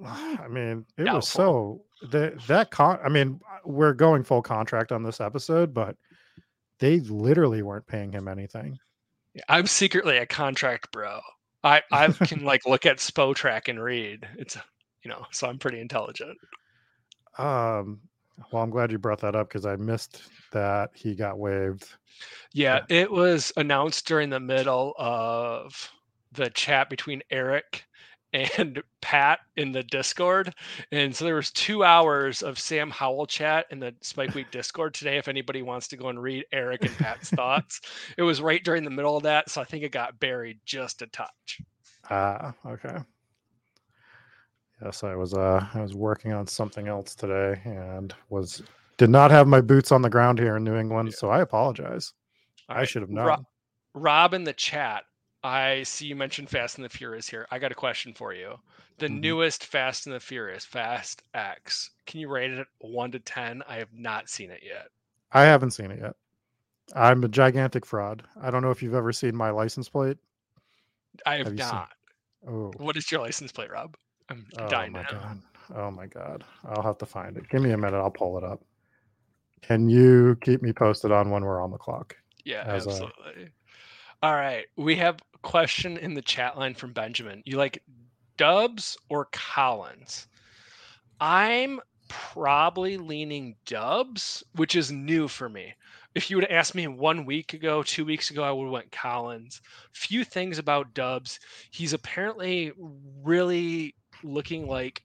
[0.04, 1.16] I mean, it Doubtful.
[1.16, 2.98] was so that that con.
[3.04, 5.96] I mean, we're going full contract on this episode, but
[6.78, 8.78] they literally weren't paying him anything.
[9.48, 11.20] I'm secretly a contract bro.
[11.62, 14.26] I I can like look at Spotrac and read.
[14.38, 14.56] It's
[15.04, 16.36] you know, so I'm pretty intelligent.
[17.38, 18.00] Um,
[18.52, 20.22] well, I'm glad you brought that up because I missed
[20.52, 21.88] that he got waived.
[22.52, 25.90] Yeah, it was announced during the middle of
[26.32, 27.84] the chat between Eric
[28.32, 30.54] and Pat in the Discord.
[30.92, 34.94] And so there was two hours of Sam Howell chat in the Spike Week Discord
[34.94, 35.18] today.
[35.18, 37.80] If anybody wants to go and read Eric and Pat's thoughts,
[38.16, 39.50] it was right during the middle of that.
[39.50, 41.60] So I think it got buried just a touch.
[42.10, 42.98] Ah, okay.
[44.82, 45.34] Yes, I was.
[45.34, 48.62] Uh, I was working on something else today and was
[48.96, 52.12] did not have my boots on the ground here in New England, so I apologize.
[52.68, 53.46] All I right, should have known.
[53.94, 55.04] Rob in the chat,
[55.42, 57.46] I see you mentioned Fast and the Furious here.
[57.50, 58.58] I got a question for you.
[58.98, 59.20] The Mhm.
[59.20, 63.62] newest Fast and the Furious, Fast X, can you rate it one to 10?
[63.66, 64.88] I have not seen it yet.
[65.32, 66.16] I haven't seen it yet.
[66.94, 68.26] I'm a gigantic fraud.
[68.42, 70.18] I don't know if you've ever seen my license plate.
[71.24, 71.92] I have, Have you seen- not.
[72.46, 73.96] Oh, What is your license plate, Rob?
[74.28, 75.20] I'm oh dying my to know.
[75.20, 75.42] god.
[75.74, 76.44] Oh my god.
[76.64, 77.48] I'll have to find it.
[77.48, 77.96] Give me a minute.
[77.98, 78.60] I'll pull it up.
[79.62, 82.16] Can you keep me posted on when we're on the clock?
[82.44, 83.50] Yeah, as a- absolutely.
[84.22, 84.66] All right.
[84.76, 87.42] We have a question in the chat line from Benjamin.
[87.46, 87.82] You like
[88.36, 90.28] Doubs or Collins?
[91.20, 95.72] I'm probably leaning Doubs, which is new for me.
[96.14, 98.72] If you would have asked me one week ago, two weeks ago, I would have
[98.72, 99.62] went Collins.
[99.92, 101.38] Few things about Doubs.
[101.70, 102.72] He's apparently
[103.22, 105.02] really looking like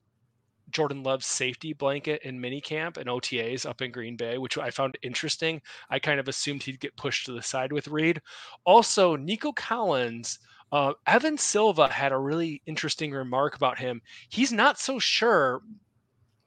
[0.72, 4.98] Jordan Love's safety blanket in minicamp and OTAs up in Green Bay, which I found
[5.02, 5.62] interesting.
[5.90, 8.22] I kind of assumed he'd get pushed to the side with Reed.
[8.66, 10.40] Also, Nico Collins,
[10.72, 14.02] uh, Evan Silva had a really interesting remark about him.
[14.30, 15.62] He's not so sure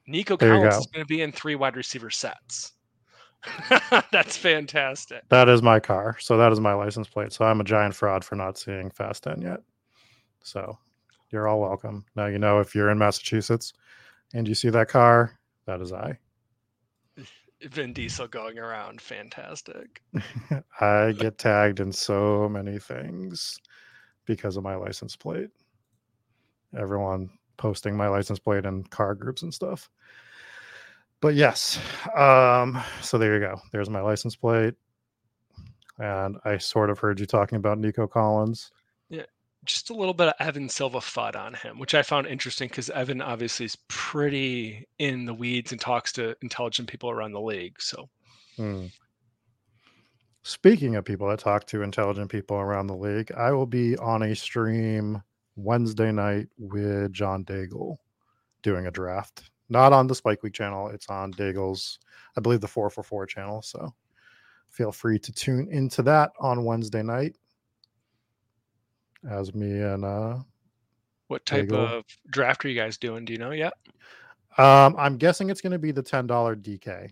[0.06, 0.80] Nico There Collins go.
[0.80, 2.72] is going to be in three wide receiver sets.
[4.10, 5.22] That's fantastic.
[5.28, 6.16] That is my car.
[6.20, 7.32] So that is my license plate.
[7.32, 9.60] So I'm a giant fraud for not seeing Fast 10 yet.
[10.42, 10.76] So
[11.30, 12.04] you're all welcome.
[12.16, 13.72] Now you know if you're in Massachusetts
[14.34, 16.18] and you see that car, that is I.
[17.62, 20.02] Vin Diesel going around, fantastic.
[20.80, 23.58] I get tagged in so many things
[24.26, 25.50] because of my license plate.
[26.76, 29.90] Everyone posting my license plate in car groups and stuff.
[31.20, 31.80] But yes,
[32.16, 33.60] um, so there you go.
[33.72, 34.74] There's my license plate.
[35.98, 38.70] And I sort of heard you talking about Nico Collins.
[39.64, 42.90] Just a little bit of Evan Silva FUD on him, which I found interesting because
[42.90, 47.80] Evan obviously is pretty in the weeds and talks to intelligent people around the league.
[47.80, 48.08] So
[48.58, 48.86] Hmm.
[50.42, 54.22] Speaking of people that talk to intelligent people around the league, I will be on
[54.22, 55.22] a stream
[55.54, 57.98] Wednesday night with John Daigle
[58.62, 59.50] doing a draft.
[59.68, 62.00] Not on the Spike Week channel, it's on Daigle's,
[62.36, 63.62] I believe, the 4for4 channel.
[63.62, 63.94] So
[64.70, 67.36] feel free to tune into that on Wednesday night
[69.28, 70.38] as me and uh
[71.28, 73.24] what type of draft are you guys doing?
[73.24, 73.74] Do you know yet?
[74.56, 77.10] um I'm guessing it's going to be the $10 DK.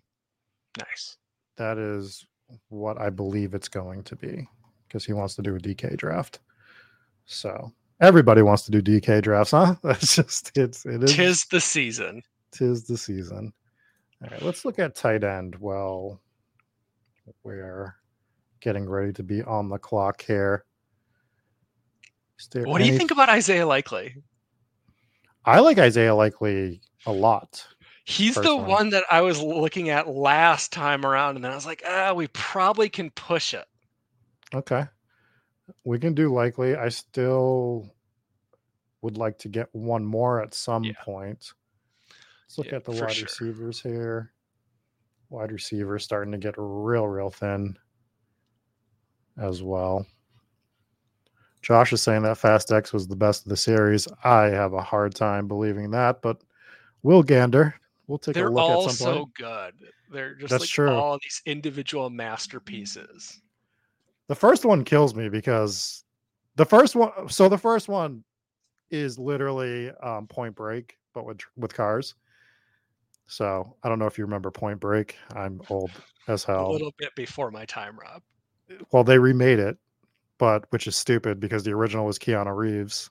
[0.78, 1.16] Nice.
[1.56, 2.26] That is
[2.68, 4.48] what I believe it's going to be
[4.86, 6.40] because he wants to do a DK draft.
[7.26, 9.74] So everybody wants to do DK drafts, huh?
[9.82, 12.22] That's just it's it is Tis the season.
[12.52, 13.52] tis the season.
[14.22, 15.56] All right, let's look at tight end.
[15.56, 16.20] Well,
[17.42, 17.94] we're
[18.60, 20.64] getting ready to be on the clock here.
[22.64, 24.14] What do you think about Isaiah Likely?
[25.44, 27.66] I like Isaiah Likely a lot.
[28.04, 31.66] He's the one that I was looking at last time around, and then I was
[31.66, 33.66] like, ah, we probably can push it.
[34.54, 34.84] Okay.
[35.84, 36.76] We can do likely.
[36.76, 37.90] I still
[39.02, 40.92] would like to get one more at some Yeah.
[41.04, 41.52] point.
[42.44, 43.24] Let's look Yeah, at the wide sure.
[43.24, 44.32] receivers here.
[45.28, 47.76] Wide receivers starting to get real, real thin
[49.36, 50.06] as well.
[51.66, 54.06] Josh is saying that Fast X was the best of the series.
[54.22, 56.40] I have a hard time believing that, but
[57.02, 57.74] we'll gander.
[58.06, 59.34] We'll take They're a look all at some so point.
[59.34, 59.74] good.
[60.12, 60.90] They're just That's like true.
[60.90, 63.40] all these individual masterpieces.
[64.28, 66.04] The first one kills me because
[66.54, 67.10] the first one.
[67.28, 68.22] So the first one
[68.92, 72.14] is literally um, Point Break, but with with cars.
[73.26, 75.16] So I don't know if you remember Point Break.
[75.34, 75.90] I'm old
[76.28, 76.70] as hell.
[76.70, 78.22] A little bit before my time, Rob.
[78.92, 79.78] Well, they remade it,
[80.38, 83.10] but which is stupid because the original was Keanu Reeves.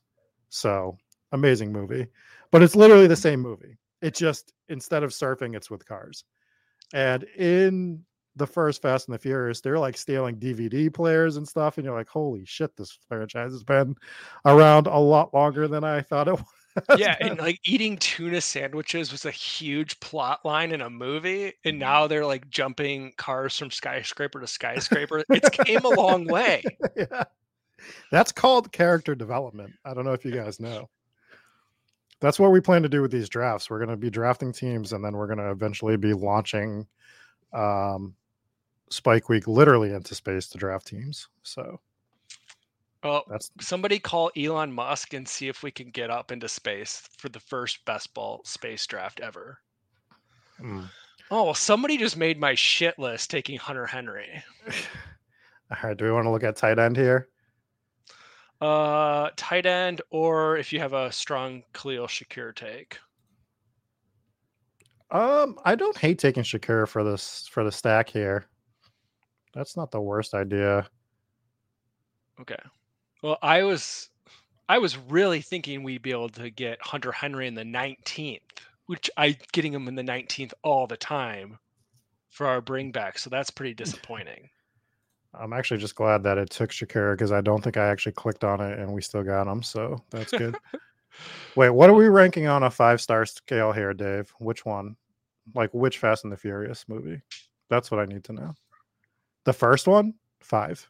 [0.50, 0.98] So
[1.32, 2.08] amazing movie,
[2.52, 3.22] but it's literally the mm-hmm.
[3.22, 3.78] same movie.
[4.02, 6.24] It just instead of surfing, it's with cars.
[6.94, 8.04] And in
[8.36, 11.96] the first Fast and the Furious, they're like stealing DVD players and stuff, and you're
[11.96, 12.76] like, "Holy shit!
[12.76, 13.96] This franchise has been
[14.46, 16.46] around a lot longer than I thought it was."
[16.98, 21.70] Yeah, and like eating tuna sandwiches was a huge plot line in a movie, Mm-hmm.
[21.70, 25.24] and now they're like jumping cars from skyscraper to skyscraper.
[25.30, 26.64] It's came a long way.
[26.96, 27.24] yeah.
[28.12, 29.74] That's called character development.
[29.86, 30.90] I don't know if you guys know.
[32.22, 33.70] That's what we plan to do with these drafts.
[33.70, 36.88] We're going to be drafting teams and then we're going to eventually be launching
[37.54, 38.16] um,
[38.90, 41.28] Spike Week literally into space to draft teams.
[41.44, 41.80] So
[43.06, 47.08] Well, that's somebody call Elon Musk and see if we can get up into space
[47.20, 49.60] for the first best ball space draft ever.
[50.60, 50.90] mm.
[51.30, 54.44] Oh, somebody just made my shit list taking Hunter Henry.
[55.72, 55.96] all right.
[55.96, 57.30] Do we want to look at tight end here?
[58.60, 62.98] Uh, tight end, or if you have a strong Khalil Shakir take.
[65.12, 68.48] Um, I don't hate taking Shakir for this for the stack here.
[69.54, 70.88] That's not the worst idea.
[72.42, 72.58] Okay.
[73.26, 74.12] Well, I was,
[74.70, 78.40] I was really thinking we'd be able to get Hunter Henry in the 19th,
[78.86, 81.58] which I getting him in the 19th all the time
[82.30, 83.18] for our bring back.
[83.18, 84.48] So that's pretty disappointing.
[85.34, 88.44] I'm actually just glad that it took Shakira because I don't think I actually clicked
[88.44, 89.64] on it and we still got him.
[89.64, 90.56] So that's good.
[91.56, 94.32] Wait, what are we ranking on a five star scale here, Dave?
[94.38, 94.98] Which one?
[95.56, 97.24] Like which Fast and the Furious movie?
[97.72, 98.54] That's what I need to know.
[99.46, 100.88] The first one, five.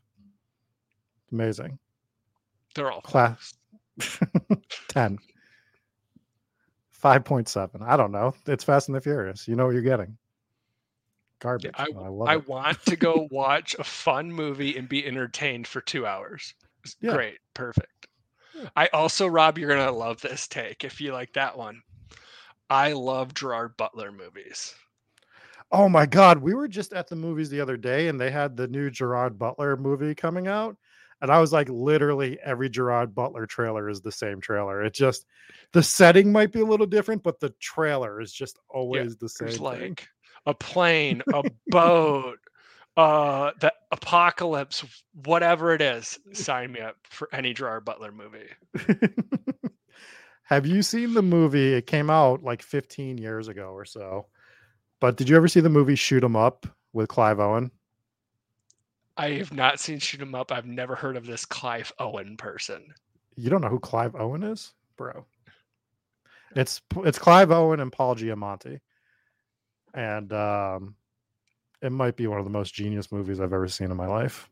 [1.31, 1.79] Amazing.
[2.75, 3.53] They're all Class.
[4.89, 5.17] 10.
[7.01, 7.81] 5.7.
[7.81, 8.33] I don't know.
[8.47, 9.47] It's Fast and the Furious.
[9.47, 10.17] You know what you're getting.
[11.39, 11.71] Garbage.
[11.75, 12.47] I, I I it.
[12.47, 16.53] want to go watch a fun movie and be entertained for two hours.
[17.01, 17.13] Yeah.
[17.13, 17.39] Great.
[17.53, 18.07] Perfect.
[18.55, 18.69] Yeah.
[18.75, 21.81] I also, Rob, you're going to love this take if you like that one.
[22.69, 24.73] I love Gerard Butler movies.
[25.71, 28.55] Oh my god, we were just at the movies the other day and they had
[28.55, 30.77] the new Gerard Butler movie coming out
[31.21, 34.83] And I was like, literally every Gerard Butler trailer is the same trailer.
[34.83, 35.25] It just
[35.71, 39.49] the setting might be a little different, but the trailer is just always the same.
[39.49, 39.61] Thing.
[39.61, 40.07] like
[40.45, 42.39] a plane, a boat,
[42.97, 44.85] uh, the apocalypse,
[45.23, 46.19] whatever it is.
[46.33, 48.49] Sign me up for any Gerard Butler movie.
[50.43, 51.73] Have you seen the movie?
[51.73, 54.27] It came out like 15 years ago or so.
[55.01, 57.71] But did you ever see the movie Shoot 'em Up with Clive Owen?
[59.17, 60.51] I have not seen Shoot 'em Up.
[60.51, 62.93] I've never heard of this Clive Owen person.
[63.35, 65.25] You don't know who Clive Owen is, bro?
[66.55, 68.79] It's it's Clive Owen and Paul Giamatti,
[69.93, 70.95] and um,
[71.81, 74.49] it might be one of the most genius movies I've ever seen in my life.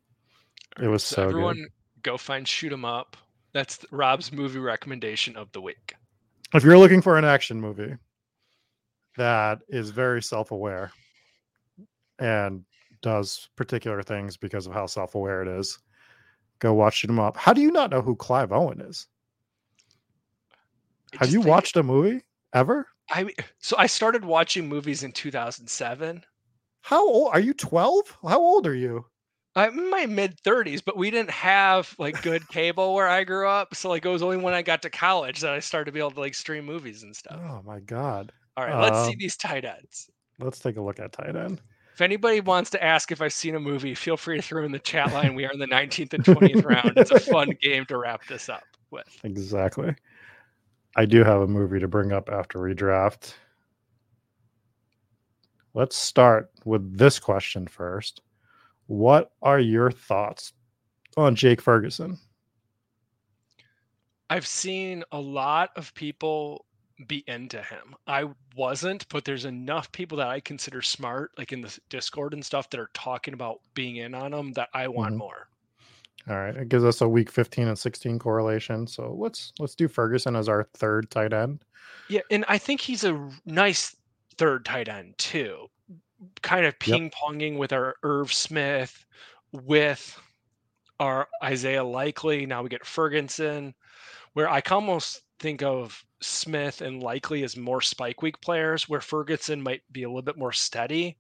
[0.82, 1.72] It was so, everyone good.
[2.03, 3.18] go find Shoot 'em Up.
[3.53, 5.93] That's Rob's movie recommendation of the week.
[6.53, 7.95] If you're looking for an action movie
[9.18, 10.91] that is very self-aware
[12.20, 12.66] and
[13.04, 15.78] does particular things because of how self-aware it is,
[16.60, 17.38] go watch 'em Up.
[17.38, 19.08] How do you not know who Clive Owen is?
[21.20, 22.24] I Have you watched a movie
[22.54, 22.88] ever?
[23.10, 26.26] I so I started watching movies in 2007.
[26.82, 27.54] How old are you?
[27.56, 28.18] 12?
[28.22, 29.08] How old are you?
[29.56, 33.47] I'm in my mid 30s, but we didn't have like good cable where I grew
[33.47, 33.76] up.
[33.76, 35.99] So like it was only when I got to college that I started to be
[35.99, 37.41] able to like stream movies and stuff.
[37.41, 38.32] Oh my god.
[38.58, 40.10] All right, let's see um, these tight ends.
[40.39, 41.62] Let's take a look at tight end.
[41.94, 44.72] If anybody wants to ask if I've seen a movie, feel free to throw in
[44.72, 45.36] the chat line.
[45.36, 46.94] We are in the 19th and 20th round.
[46.98, 49.08] It's a fun game to wrap this up with.
[49.24, 49.94] Exactly.
[50.96, 53.36] I do have a movie to bring up after redraft.
[55.76, 58.22] Let's start with this question first.
[58.88, 60.54] What are your thoughts
[61.16, 62.18] on Jake Ferguson?
[64.32, 66.66] I've seen a lot of people
[67.08, 67.96] be into him.
[68.08, 72.46] I wasn't, but there's enough people that I consider smart, like in the Discord and
[72.46, 75.18] stuff, that are talking about being in on him that I want Mhm.
[75.18, 75.48] more.
[76.30, 78.88] All right, it gives us a week 15 and 16 correlation.
[78.88, 81.66] So let's let's do Ferguson as our third tight end.
[82.08, 83.96] Yeah, and I think he's a nice
[84.38, 85.70] third tight end too.
[86.41, 89.06] Kind of ping ponging with our Irv Smith,
[89.52, 90.18] with
[91.00, 92.46] our Isaiah Likely.
[92.46, 93.76] Now we get Ferguson,
[94.32, 99.62] where I almost think of Smith and Likely as more spike week players, where Ferguson
[99.62, 101.18] might be a little bit more steady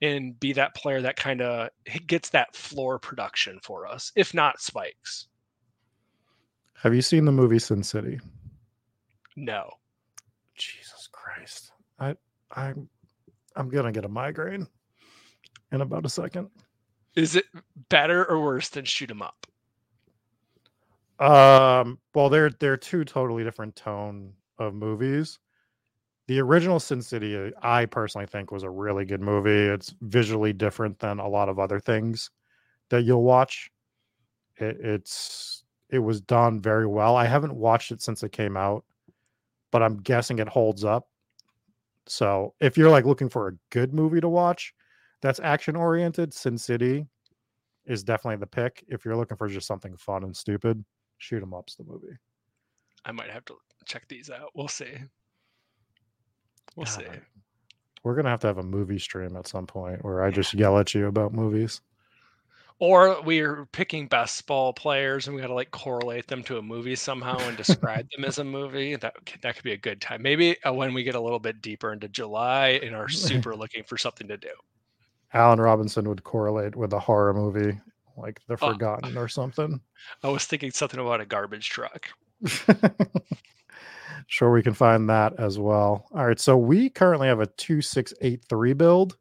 [0.00, 1.70] and be that player that kind of
[2.06, 5.26] gets that floor production for us, if not spikes.
[6.82, 8.20] Have you seen the movie Sin City?
[9.34, 9.68] No.
[10.54, 11.72] Jesus Christ.
[11.98, 12.14] I
[12.52, 12.88] I'm
[13.56, 14.68] I'm gonna get a migraine
[15.72, 16.48] in about a second.
[17.16, 17.46] Is it
[17.88, 19.46] better or worse than shoot 'em up?
[21.18, 25.38] Um, well, they're they're two totally different tone of movies.
[26.26, 29.50] The original Sin City, I personally think, was a really good movie.
[29.50, 32.30] It's visually different than a lot of other things
[32.88, 33.70] that you'll watch.
[34.56, 37.16] It, it's it was done very well.
[37.16, 38.84] I haven't watched it since it came out,
[39.70, 41.08] but I'm guessing it holds up.
[42.06, 44.74] So if you're like looking for a good movie to watch,
[45.22, 46.34] that's action oriented.
[46.34, 47.06] Sin City
[47.86, 48.84] is definitely the pick.
[48.88, 50.84] If you're looking for just something fun and stupid,
[51.18, 52.16] Shoot 'em up's the movie.
[53.04, 54.50] I might have to check these out.
[54.54, 54.94] We'll see.
[56.76, 57.06] We'll God, see.
[58.02, 60.78] We're gonna have to have a movie stream at some point where I just yell
[60.78, 61.80] at you about movies.
[62.80, 66.62] Or we're picking best ball players and we got to like correlate them to a
[66.62, 68.96] movie somehow and describe them as a movie.
[68.96, 70.22] That could, that could be a good time.
[70.22, 73.84] Maybe uh, when we get a little bit deeper into July and are super looking
[73.84, 74.50] for something to do.
[75.32, 77.80] Alan Robinson would correlate with a horror movie
[78.16, 78.72] like The Oh.
[78.72, 79.80] Forgotten or something.
[80.22, 82.08] I was thinking something about a garbage truck.
[84.26, 86.06] sure, we can find that as well.
[86.14, 89.16] All right, so we currently have a two six eight three build.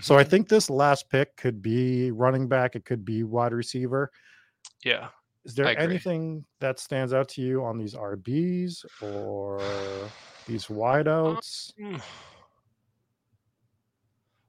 [0.00, 2.76] So I think this last pick could be running back.
[2.76, 4.10] It could be wide receiver.
[4.84, 5.08] yeah.
[5.44, 9.60] Is there anything that stands out to you on these RBs or
[10.46, 11.72] these wideouts?
[11.80, 12.00] Mm.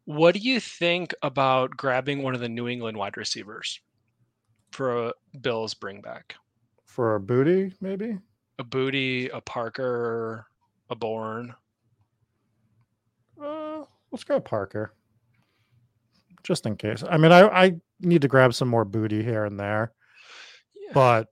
[0.05, 3.79] What do you think about grabbing one of the New England wide receivers
[4.71, 6.35] for a Bills bring back?
[6.85, 8.17] For a booty, maybe?
[8.59, 10.45] A Booty, a Parker,
[10.89, 11.55] a Bourne.
[13.41, 14.93] Uh, let's go Parker.
[16.43, 17.03] Just in case.
[17.09, 19.93] I mean, I, I need to grab some more booty here and there,
[20.93, 21.29] but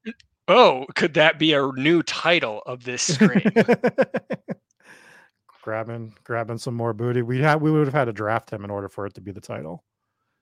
[0.47, 3.51] Oh, could that be a new title of this stream?
[5.61, 7.21] grabbing grabbing some more booty.
[7.21, 9.31] We had we would have had to draft him in order for it to be
[9.31, 9.83] the title.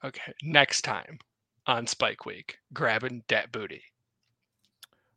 [0.03, 1.20] okay, next time
[1.67, 3.84] on Spike Week, grabbing that booty.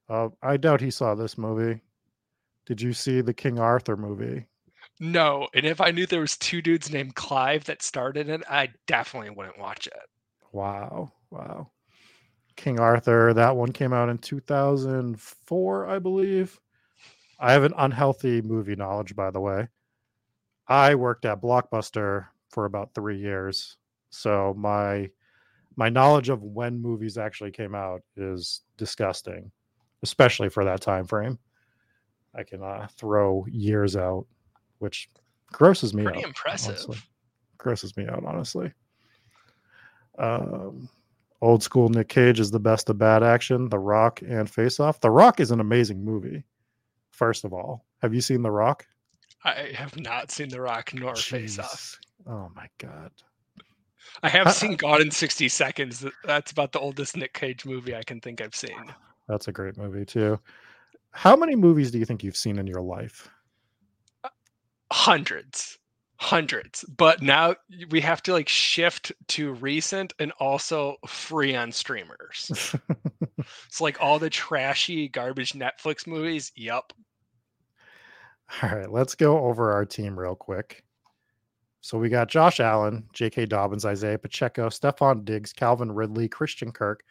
[0.09, 1.81] Uh, I doubt he saw this movie.
[2.67, 4.47] Did you see the King Arthur movie?
[5.01, 8.69] No, and if I knew there was two dudes named Clive that started it, I
[8.87, 10.09] definitely wouldn't watch it.
[10.53, 11.71] Wow, wow.
[12.57, 13.33] King Arthur.
[13.33, 16.61] That one came out in 2004, I believe.
[17.41, 19.69] I have an unhealthy movie knowledge, by the way.
[20.73, 23.77] I worked at Blockbuster for about three years,
[24.09, 25.11] so my
[25.77, 29.51] my knowledge of when movies actually came out is disgusting,
[30.03, 31.39] especially for that time frame.
[32.35, 34.25] I can uh, throw years out,
[34.79, 35.11] which
[35.53, 36.25] grosses me Pretty out.
[36.29, 36.71] impressive.
[36.71, 36.97] honestly.
[37.59, 38.73] Grosses me out, honestly.
[40.19, 40.89] Um,
[41.43, 43.69] old school Nick Cage is the best of bad action.
[43.69, 45.01] The Rock and Face Off.
[45.01, 46.45] The Rock is an amazing movie.
[47.11, 48.87] First of all, have you seen The Rock?
[49.45, 51.99] I have not seen The Rock nor Face Off.
[52.27, 53.11] Oh my god.
[54.23, 56.05] I have I- seen Gone in 60 Seconds.
[56.25, 58.93] That's about the oldest Nick Cage movie I can think I've seen.
[59.29, 60.39] That's a great movie too.
[61.13, 63.29] How many movies do you think you've seen in your life?
[64.25, 64.29] Uh,
[64.93, 65.79] hundreds.
[66.17, 66.85] Hundreds.
[66.97, 67.57] But now
[67.91, 72.75] we have to like shift to recent and also free on streamers.
[73.67, 76.53] It's like all the trashy garbage Netflix movies.
[76.55, 76.93] Yup.
[78.63, 80.85] All right, let's go over our team real quick.
[81.81, 83.47] So we got Josh Allen, J.K.
[83.47, 87.03] Dobbins, Isaiah Pacheco, Stefon Diggs, Calvin Ridley, Christian Kirk,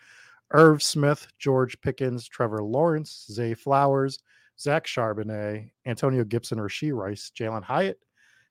[0.51, 4.19] Irv Smith, George Pickens, Trevor Lawrence, Zay Flowers,
[4.59, 7.99] Zach Charbonnet, Antonio Gibson, Rashee Rice, Jalin Hyatt,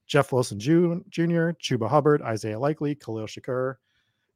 [0.07, 3.77] Jeff Wilson Jr., Chuba Hubbard, Isaiah Likely, Khalil Shakir,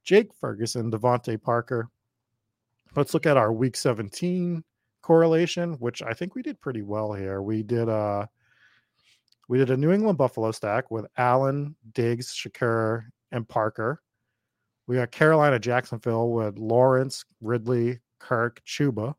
[0.05, 1.91] Jake Ferguson, DeVante Parker.
[2.95, 4.63] Let's look at our week 17
[5.05, 7.43] correlation, which I think we did pretty well here.
[7.43, 8.25] We did uh
[9.49, 14.01] we did a New England Buffalo stack with Allen, Diggs, Shakir, and Parker.
[14.87, 19.15] We got Carolina Jacksonville with Lawrence, Ridley, Kirk, Chuba.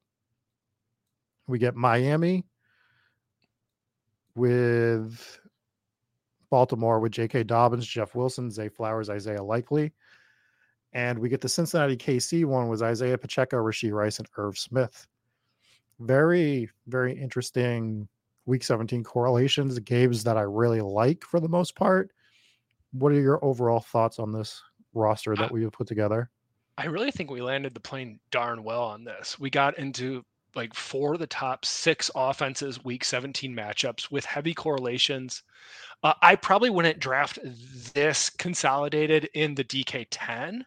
[1.48, 2.46] We get Miami
[4.34, 5.40] with
[6.50, 7.44] Baltimore with J.K.
[7.44, 9.94] Dobbins, Jeff Wilson, Zay Flowers, Isaiah Likely.
[10.94, 15.06] And we get the Cincinnati KC one was Isaiah Pacheco, Rashee Rice, and Irv Smith.
[16.00, 18.08] Very, very interesting
[18.46, 22.12] week 17 correlations, games that I really like for the most part.
[22.92, 24.62] What are your overall thoughts on this
[24.94, 26.30] roster that we have put together?
[26.78, 29.40] I really think we landed the plane darn well on this.
[29.40, 30.24] We got into
[30.56, 35.44] like four of the top six offenses week 17 matchups with heavy correlations.
[36.04, 37.40] Uh, I probably wouldn't draft
[37.94, 40.66] this consolidated in the DK 10,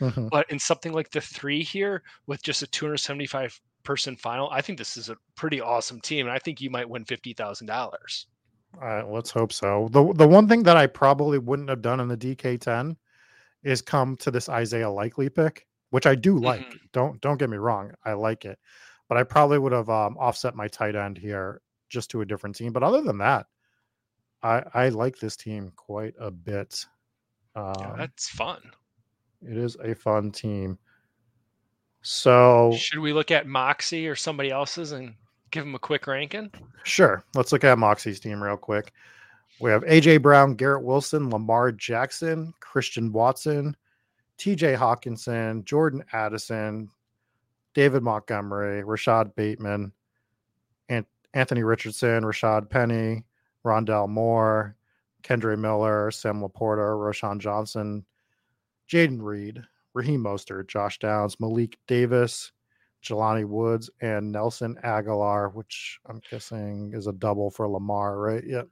[0.00, 0.30] Mhm.
[0.30, 4.76] but in something like the three here with just a 275 person final, I think
[4.78, 6.26] this is a pretty awesome team.
[6.26, 8.26] And I think you might win $50,000.
[8.82, 9.88] Uh, let's hope so.
[9.92, 12.96] The the one thing that I probably wouldn't have done in the DK10
[13.62, 16.60] is come to this Isaiah Likely pick, which I do like.
[16.68, 16.78] Mhm.
[16.92, 18.58] Don't don't get me wrong, I like it,
[19.08, 22.54] but I probably would have um, offset my tight end here just to a different
[22.56, 22.72] team.
[22.72, 23.46] But other than that,
[24.42, 26.84] I I like this team quite a bit.
[27.54, 28.60] Um, Yeah, that's fun.
[29.40, 30.78] it is a fun team.
[32.08, 35.12] So Should we look at Moxie or somebody else's and
[35.50, 36.52] give them a quick ranking?
[36.84, 37.24] Sure.
[37.34, 38.92] Let's look at Moxie's team real quick.
[39.58, 43.76] We have AJ Brown, Garrett Wilson, Lamar Jackson, Christian Watson,
[44.38, 46.88] TJ Hockenson, Jordan Addison,
[47.74, 49.90] David Montgomery, Rashod Bateman,
[50.88, 51.04] and
[51.34, 53.24] Anthony Richardson, Rashaad Penny,
[53.64, 54.76] Rondale Moore,
[55.24, 58.04] Kendre Miller, Sam LaPorta, Roschon Johnson,
[58.88, 59.64] Jayden Reed,
[59.96, 62.52] Raheem Mostert, Josh Downs, Malik Davis,
[63.02, 68.44] Jelani Woods and Nelson Agholor, which I'm guessing is a double for Lamar, right?
[68.46, 68.68] Yep.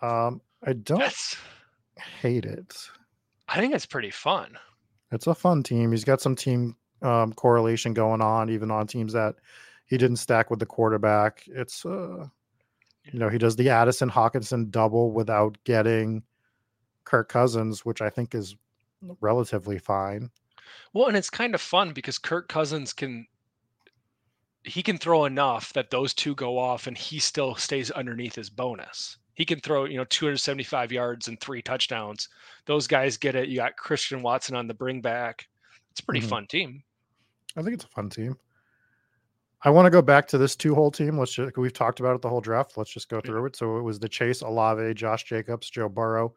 [0.00, 1.36] Um, I don't That's
[2.22, 2.74] hate it.
[3.48, 4.58] I think it's pretty fun.
[5.12, 5.90] It's a fun team.
[5.90, 9.34] He's got some team um, correlation going on, even on teams that
[9.86, 11.44] he didn't stack with the quarterback.
[11.48, 12.26] It's uh,
[13.12, 16.22] you know, he does the Addison Hockenson double without getting
[17.04, 18.56] Kirk Cousins, which I think is
[19.20, 20.30] relatively fine.
[20.92, 23.26] Well, and it's kind of fun because Kirk Cousins can
[24.64, 28.50] he can throw enough that those two go off and he still stays underneath his
[28.50, 29.16] bonus.
[29.34, 32.28] He can throw, you know, 275 yards and three touchdowns.
[32.66, 33.48] Those guys get it.
[33.48, 35.46] You got Christian Watson on the bring back.
[35.92, 36.28] It's a pretty Mhm.
[36.28, 36.82] fun team.
[37.56, 38.36] I think it's a fun team.
[39.62, 41.18] I want to go back to this two hole team.
[41.18, 42.76] Let's just, we've talked about it the whole draft.
[42.76, 43.56] Let's just go through it.
[43.56, 46.34] So it was the Chase Olave, Josh Jacobs, Joe Burrow,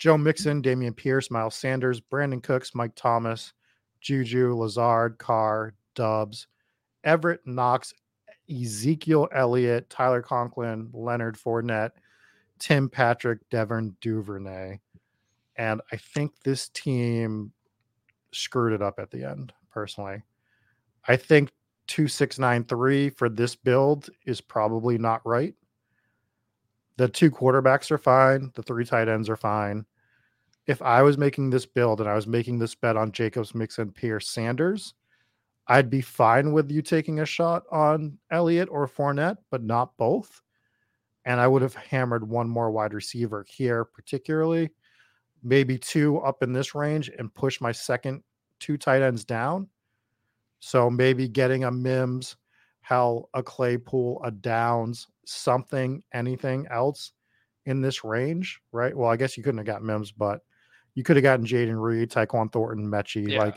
[0.00, 3.52] Joe Mixon, Dameon Pierce, Miles Sanders, Brandin Cooks, Mike Thomas,
[4.00, 6.46] Juju, Lazard, Carr, Doubs,
[7.04, 7.92] Everett Knox,
[8.50, 11.90] Ezekiel Elliott, Tyler Conklin, Leonard Fournette,
[12.58, 14.80] Tim Patrick, Devin Duvernay.
[15.56, 17.52] And I think this team
[18.32, 20.22] screwed it up at the end, personally.
[21.06, 21.50] I think
[21.88, 25.54] 2693 for this build is probably not right.
[26.96, 29.86] The two quarterbacks are fine, the three tight ends are fine.
[30.66, 33.90] If I was making this build and I was making this bet on Jacobs, Mixon,
[33.90, 34.94] Pierce, Sanders,
[35.66, 40.42] I'd be fine with you taking a shot on Elliott or Fournette, but not both.
[41.24, 44.70] And I would have hammered one more wide receiver here, particularly
[45.42, 48.22] maybe two up in this range and push my second
[48.58, 49.68] two tight ends down.
[50.60, 52.36] So maybe getting a Mims,
[52.90, 57.12] how a Claypool, a Downs, something, anything else
[57.64, 58.96] in this range, right?
[58.96, 60.40] Well, I guess you couldn't have got Mims, but
[60.96, 63.38] you could have gotten Jayden Reed, Tyquan Thornton, Metchie, yeah.
[63.38, 63.54] like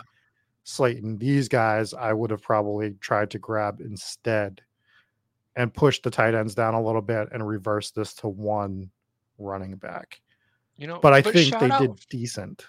[0.66, 1.18] Slayton.
[1.18, 4.62] These guys I would have probably tried to grab instead
[5.56, 8.92] and push the tight ends down a little bit and reverse this to one
[9.40, 10.22] running back.
[10.78, 12.68] You know, but I but think they out, did decent.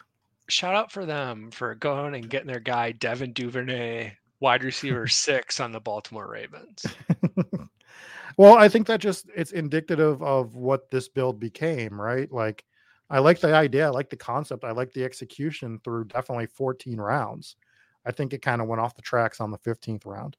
[0.49, 5.61] Shout out for them for going and getting their guy Devin Duvernay, wide receiver six
[5.61, 6.85] on the Baltimore Ravens.
[8.36, 12.31] well, I think that just it's indicative of what this build became, right?
[12.31, 12.65] Like
[13.11, 17.01] I like the idea, I like the concept, I like the execution through definitely 14
[17.01, 17.56] rounds.
[18.06, 20.36] I think it kind of went off the tracks on the 15th round.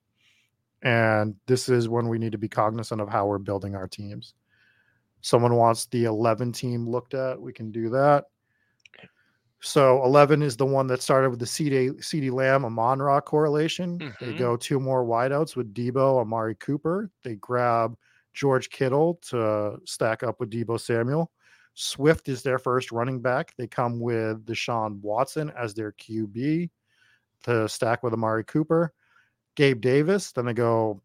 [0.82, 4.34] And this is when we need to be cognizant of how we're building our teams
[5.26, 8.26] someone wants the 11 team looked at, we can do that.
[9.60, 13.98] So 11 is the one that started with the CD, CeeDee Lamb Amon-Ra correlation.
[13.98, 14.24] Mm-hmm.
[14.24, 17.10] They go two more wideouts with Deebo, Amari Cooper.
[17.24, 17.96] They grab
[18.34, 21.30] George Kittle to stack up with Deebo Samuel.
[21.74, 23.54] Swift is their first running back.
[23.56, 26.70] They come with Deshaun Watson as their QB
[27.44, 28.92] to stack with Amari Cooper.
[29.56, 30.32] Gabe Davis.
[30.32, 31.00] Then they go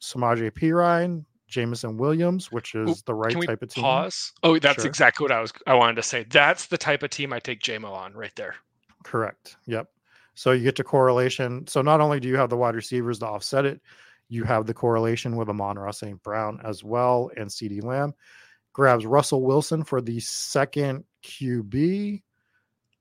[0.00, 3.84] Samaje Perine, Jameson Williams, which is the right type of team.
[3.84, 4.32] Pause.
[4.42, 4.86] Oh, that's sure.
[4.86, 6.24] exactly what I was I wanted to say.
[6.28, 8.56] That's the type of team I take JMO on right there.
[9.04, 9.56] Correct.
[9.66, 9.88] Yep.
[10.34, 11.66] So you get to correlation.
[11.66, 13.80] So not only do you have the wide receivers to offset it,
[14.28, 16.20] you have the correlation with Amon-Ra St.
[16.22, 18.12] Brown as well and CeeDee Lamb.
[18.72, 22.22] Grabs Russell Wilson for the second QB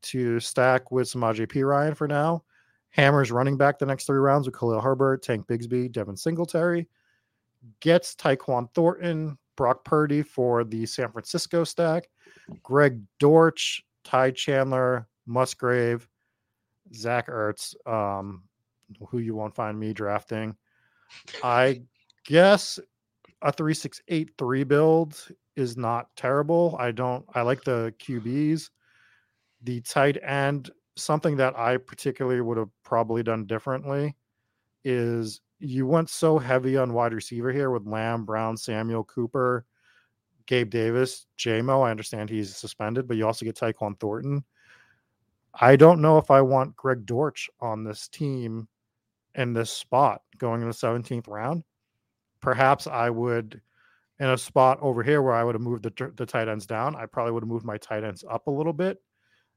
[0.04, 2.44] to stack with Samaje Ryan for now.
[2.92, 6.88] Hammers running back the next three rounds with Khalil Herbert, Tank Bigsby, Devin Singletary
[7.80, 12.08] gets Tyquan Thornton, Brock Purdy for the San Francisco stack,
[12.64, 16.08] Greg Dortch, Ty Chandler, Musgrave,
[16.94, 18.44] Zach Ertz, um,
[19.10, 20.56] who you won't find me drafting.
[21.44, 21.82] I
[22.26, 22.80] guess
[23.42, 26.76] a 3683 build is not terrible.
[26.80, 28.70] I don't I like the QBs.
[29.64, 34.16] The tight end, something that I particularly would have probably done differently
[34.84, 39.65] is you went so heavy on wide receiver here with Lamb, Brown, Samuel, Cooper,
[40.45, 41.86] Gabe Davis, JMO.
[41.86, 44.44] I understand he's suspended, but you also get Tyquan Thornton.
[45.53, 48.68] I don't know if I want Greg Dortch on this team
[49.36, 51.64] in this spot going in the 17th round.
[52.41, 53.61] Perhaps I would,
[54.19, 56.95] in a spot over here where I would have moved the, the tight ends down,
[56.95, 59.02] I probably would have moved my tight ends up a little bit.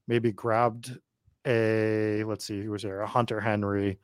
[0.07, 0.97] Maybe grabbed
[1.47, 3.01] a, let's see, who was there?
[3.01, 3.99] A Hunter Henry,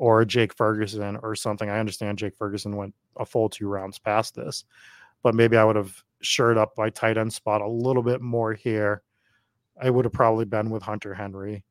[0.00, 1.68] or Jake Ferguson or something.
[1.68, 4.64] I understand Jake Ferguson went a full two rounds past this,
[5.22, 8.54] but maybe I would have shored up my tight end spot a little bit more
[8.54, 9.02] here.
[9.80, 11.64] I would have probably been with Hunter Henry.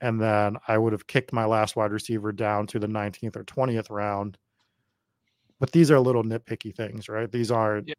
[0.00, 3.44] And then I would have kicked my last wide receiver down to the 19th or
[3.44, 4.38] 20th round.
[5.60, 7.30] But these are little nitpicky things, right?
[7.30, 7.94] These are yeah.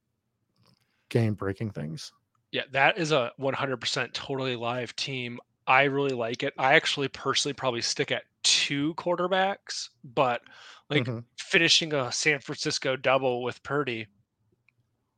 [1.07, 2.11] game breaking things.
[2.51, 5.39] Yeah, that is a 100% totally live team.
[5.65, 6.53] I really like it.
[6.57, 10.41] I actually personally probably stick at two quarterbacks, but
[10.89, 11.19] like mm-hmm.
[11.37, 14.07] finishing a San Francisco double with Purdy,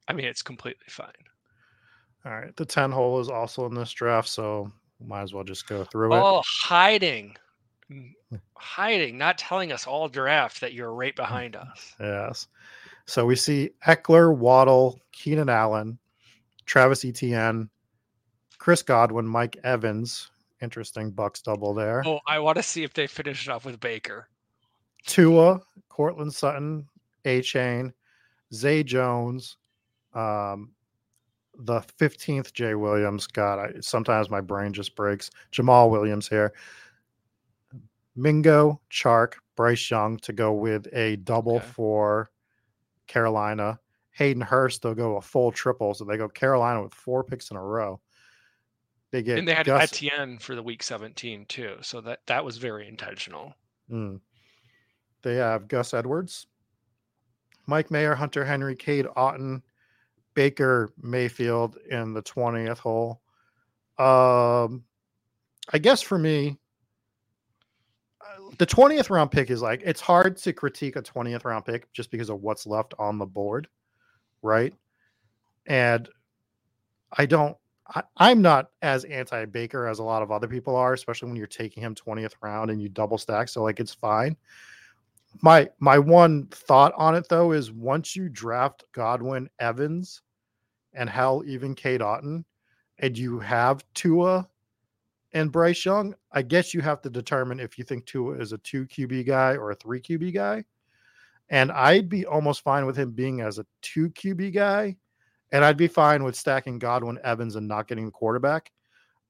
[0.08, 1.10] I mean, it's completely fine.
[2.26, 2.56] All right.
[2.56, 4.72] The 10 hole is also in this draft, so
[5.06, 6.18] might as well just go through it.
[6.18, 7.36] Oh, hiding.
[8.56, 11.96] hiding, not telling us all draft that you're right behind us.
[12.00, 12.48] Yes.
[13.06, 16.00] So we see Ekeler, Waddle, Keenan Allen,
[16.66, 17.70] Travis Etienne,
[18.58, 20.32] Chris Godwin, Mike Evans,
[20.66, 22.04] Interesting Bucs double there.
[22.06, 24.28] Oh, I want to see if they finish it off with Baker.
[25.06, 26.88] Tua, Courtland Sutton,
[27.24, 27.94] Achane,
[28.52, 29.58] Zay Jones,
[30.16, 30.72] um,
[31.60, 33.28] the 15th Jay Williams.
[33.28, 35.30] God, I, sometimes my brain just breaks.
[35.52, 36.52] Jamaal Williams here.
[38.16, 41.66] Mingo, Chark, Bryce Young to go with a double okay.
[41.68, 42.32] for
[43.08, 43.80] Carolina.
[44.12, 45.94] Hayden Hurst, they'll go a full triple.
[45.94, 48.00] So they go Carolina with four picks in a row.
[49.16, 49.94] They get and they had Gus...
[49.94, 53.56] Etienne for the week 17 too, so that that was very intentional.
[53.90, 54.20] Mm.
[55.22, 56.48] They have Gus Edwards,
[57.66, 59.62] Mike Mayer, Hunter Henry, Cade Otton,
[60.34, 63.22] Baker Mayfield in the 20th hole.
[63.98, 64.84] Um,
[65.72, 66.58] I guess for me,
[68.20, 71.90] uh, the 20th round pick is like it's hard to critique a 20th round pick
[71.94, 73.70] just because of what's left on the board,
[74.42, 74.74] right?
[75.68, 76.10] And
[77.18, 77.56] I don't
[78.18, 81.36] I, am not as anti Baker as a lot of other people are, especially when
[81.36, 83.48] you're taking him 20th round and you double stack.
[83.50, 84.36] So like it's fine.
[85.42, 90.22] My my one thought on it though is once you draft Godwin Evans
[90.94, 92.46] and hell even Cade Otton,
[93.00, 94.48] and you have Tua
[95.34, 98.58] and Bryce Young, I guess you have to determine if you think Tua is a
[98.60, 100.64] two QB guy or a three QB guy.
[101.50, 104.96] And I'd be almost fine with him being as a two QB guy
[105.56, 108.74] and I'd be fine with stacking Godwin Evans and not getting the quarterback.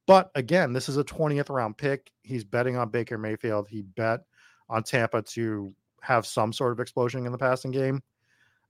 [0.07, 2.09] But again, this is a 20th round pick.
[2.23, 3.67] He's betting on Baker Mayfield.
[3.69, 4.21] He bet
[4.67, 5.71] on Tampa to
[6.01, 8.01] have some sort of explosion in the passing game.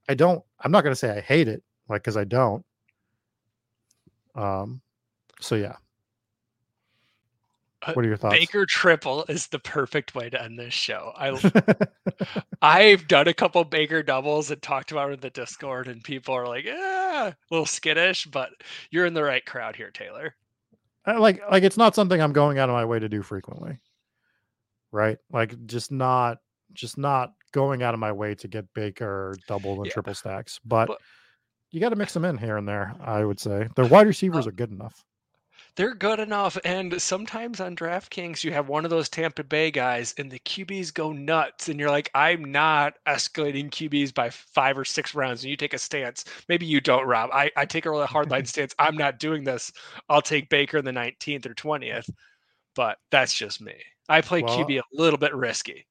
[0.09, 2.65] I don't, I'm not going to say I hate it, like, because I don't.
[4.35, 4.81] Um,
[5.39, 5.77] so yeah.
[7.85, 8.35] Uh, what are your thoughts?
[8.35, 11.11] Baker triple is the perfect way to end this show.
[11.15, 11.87] I
[12.61, 16.33] I've done a couple Baker doubles and talked about it in the Discord, and people
[16.33, 18.49] are like, "Yeah, a little skittish," but
[18.89, 20.35] you're in the right crowd here, Taylor.
[21.05, 23.77] I, like, like it's not something I'm going out of my way to do frequently,
[24.91, 25.17] right?
[25.31, 26.39] Like, just not,
[26.73, 29.93] just not going out of my way to get Baker double and yeah.
[29.93, 30.97] triple stacks, but, but
[31.69, 32.95] you got to mix them in here and there.
[32.99, 35.05] I would say the wide receivers uh, are good enough
[35.75, 36.57] they're good enough.
[36.63, 40.93] And sometimes on DraftKings, you have one of those Tampa Bay guys, and the QBs
[40.93, 45.43] go nuts, and you're like, I'm not escalating QBs by five or six rounds.
[45.43, 46.25] And you take a stance.
[46.47, 47.29] Maybe you don't, Rob.
[47.33, 48.73] I, I take a really hard line stance.
[48.79, 49.71] I'm not doing this.
[50.09, 52.09] I'll take Baker in the 19th or 20th.
[52.75, 53.75] But that's just me.
[54.09, 55.85] I play well, QB a little bit risky.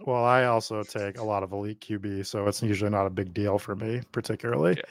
[0.00, 3.34] Well, I also take a lot of elite QB, so it's usually not a big
[3.34, 4.74] deal for me, particularly.
[4.76, 4.82] Yeah.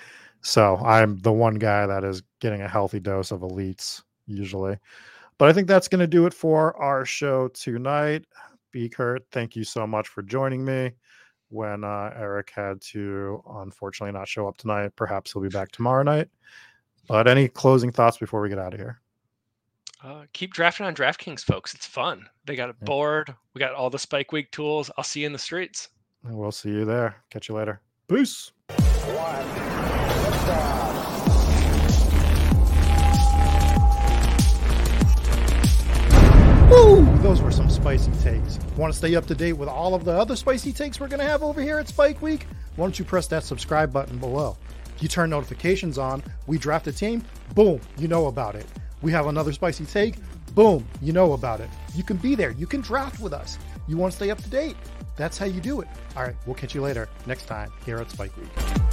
[0.41, 4.78] So I'm the one guy that is getting a healthy dose of elites usually.
[5.38, 8.26] But I think that's going to do it for our show tonight.
[8.72, 8.90] B.
[8.90, 10.91] Kurt, thank you so much for joining me
[11.49, 14.91] when uh, Eric had to unfortunately not show up tonight.
[14.95, 16.30] Perhaps he'll be back tomorrow night.
[17.08, 18.99] But any closing thoughts before we get out of here?
[20.04, 21.74] Uh, keep drafting on DraftKings, folks.
[21.74, 22.28] It's fun.
[22.45, 23.34] They got a board.
[23.54, 24.91] We got all the Spike Week tools.
[24.98, 25.90] I'll see you in the streets.
[26.24, 27.16] We'll see you there.
[27.30, 27.82] Catch you later.
[28.08, 28.52] Peace.
[36.78, 37.04] Woo!
[37.24, 38.60] Those were some spicy takes.
[38.78, 41.20] Want to stay up to date with all of the other spicy takes we're going
[41.20, 42.45] to have over here at Spike Week?
[42.76, 44.56] Why don't you press that subscribe button below?
[44.99, 47.24] You turn notifications on, we draft a team,
[47.56, 48.68] boom, you know about it.
[49.02, 50.18] We have another spicy take,
[50.54, 51.70] boom, you know about it.
[51.95, 53.58] You can be there, you can draft with us.
[53.88, 54.78] You want to stay up to date?
[55.16, 55.88] That's how you do it.
[56.16, 58.87] All right, we'll catch you later next time here at Spike Week.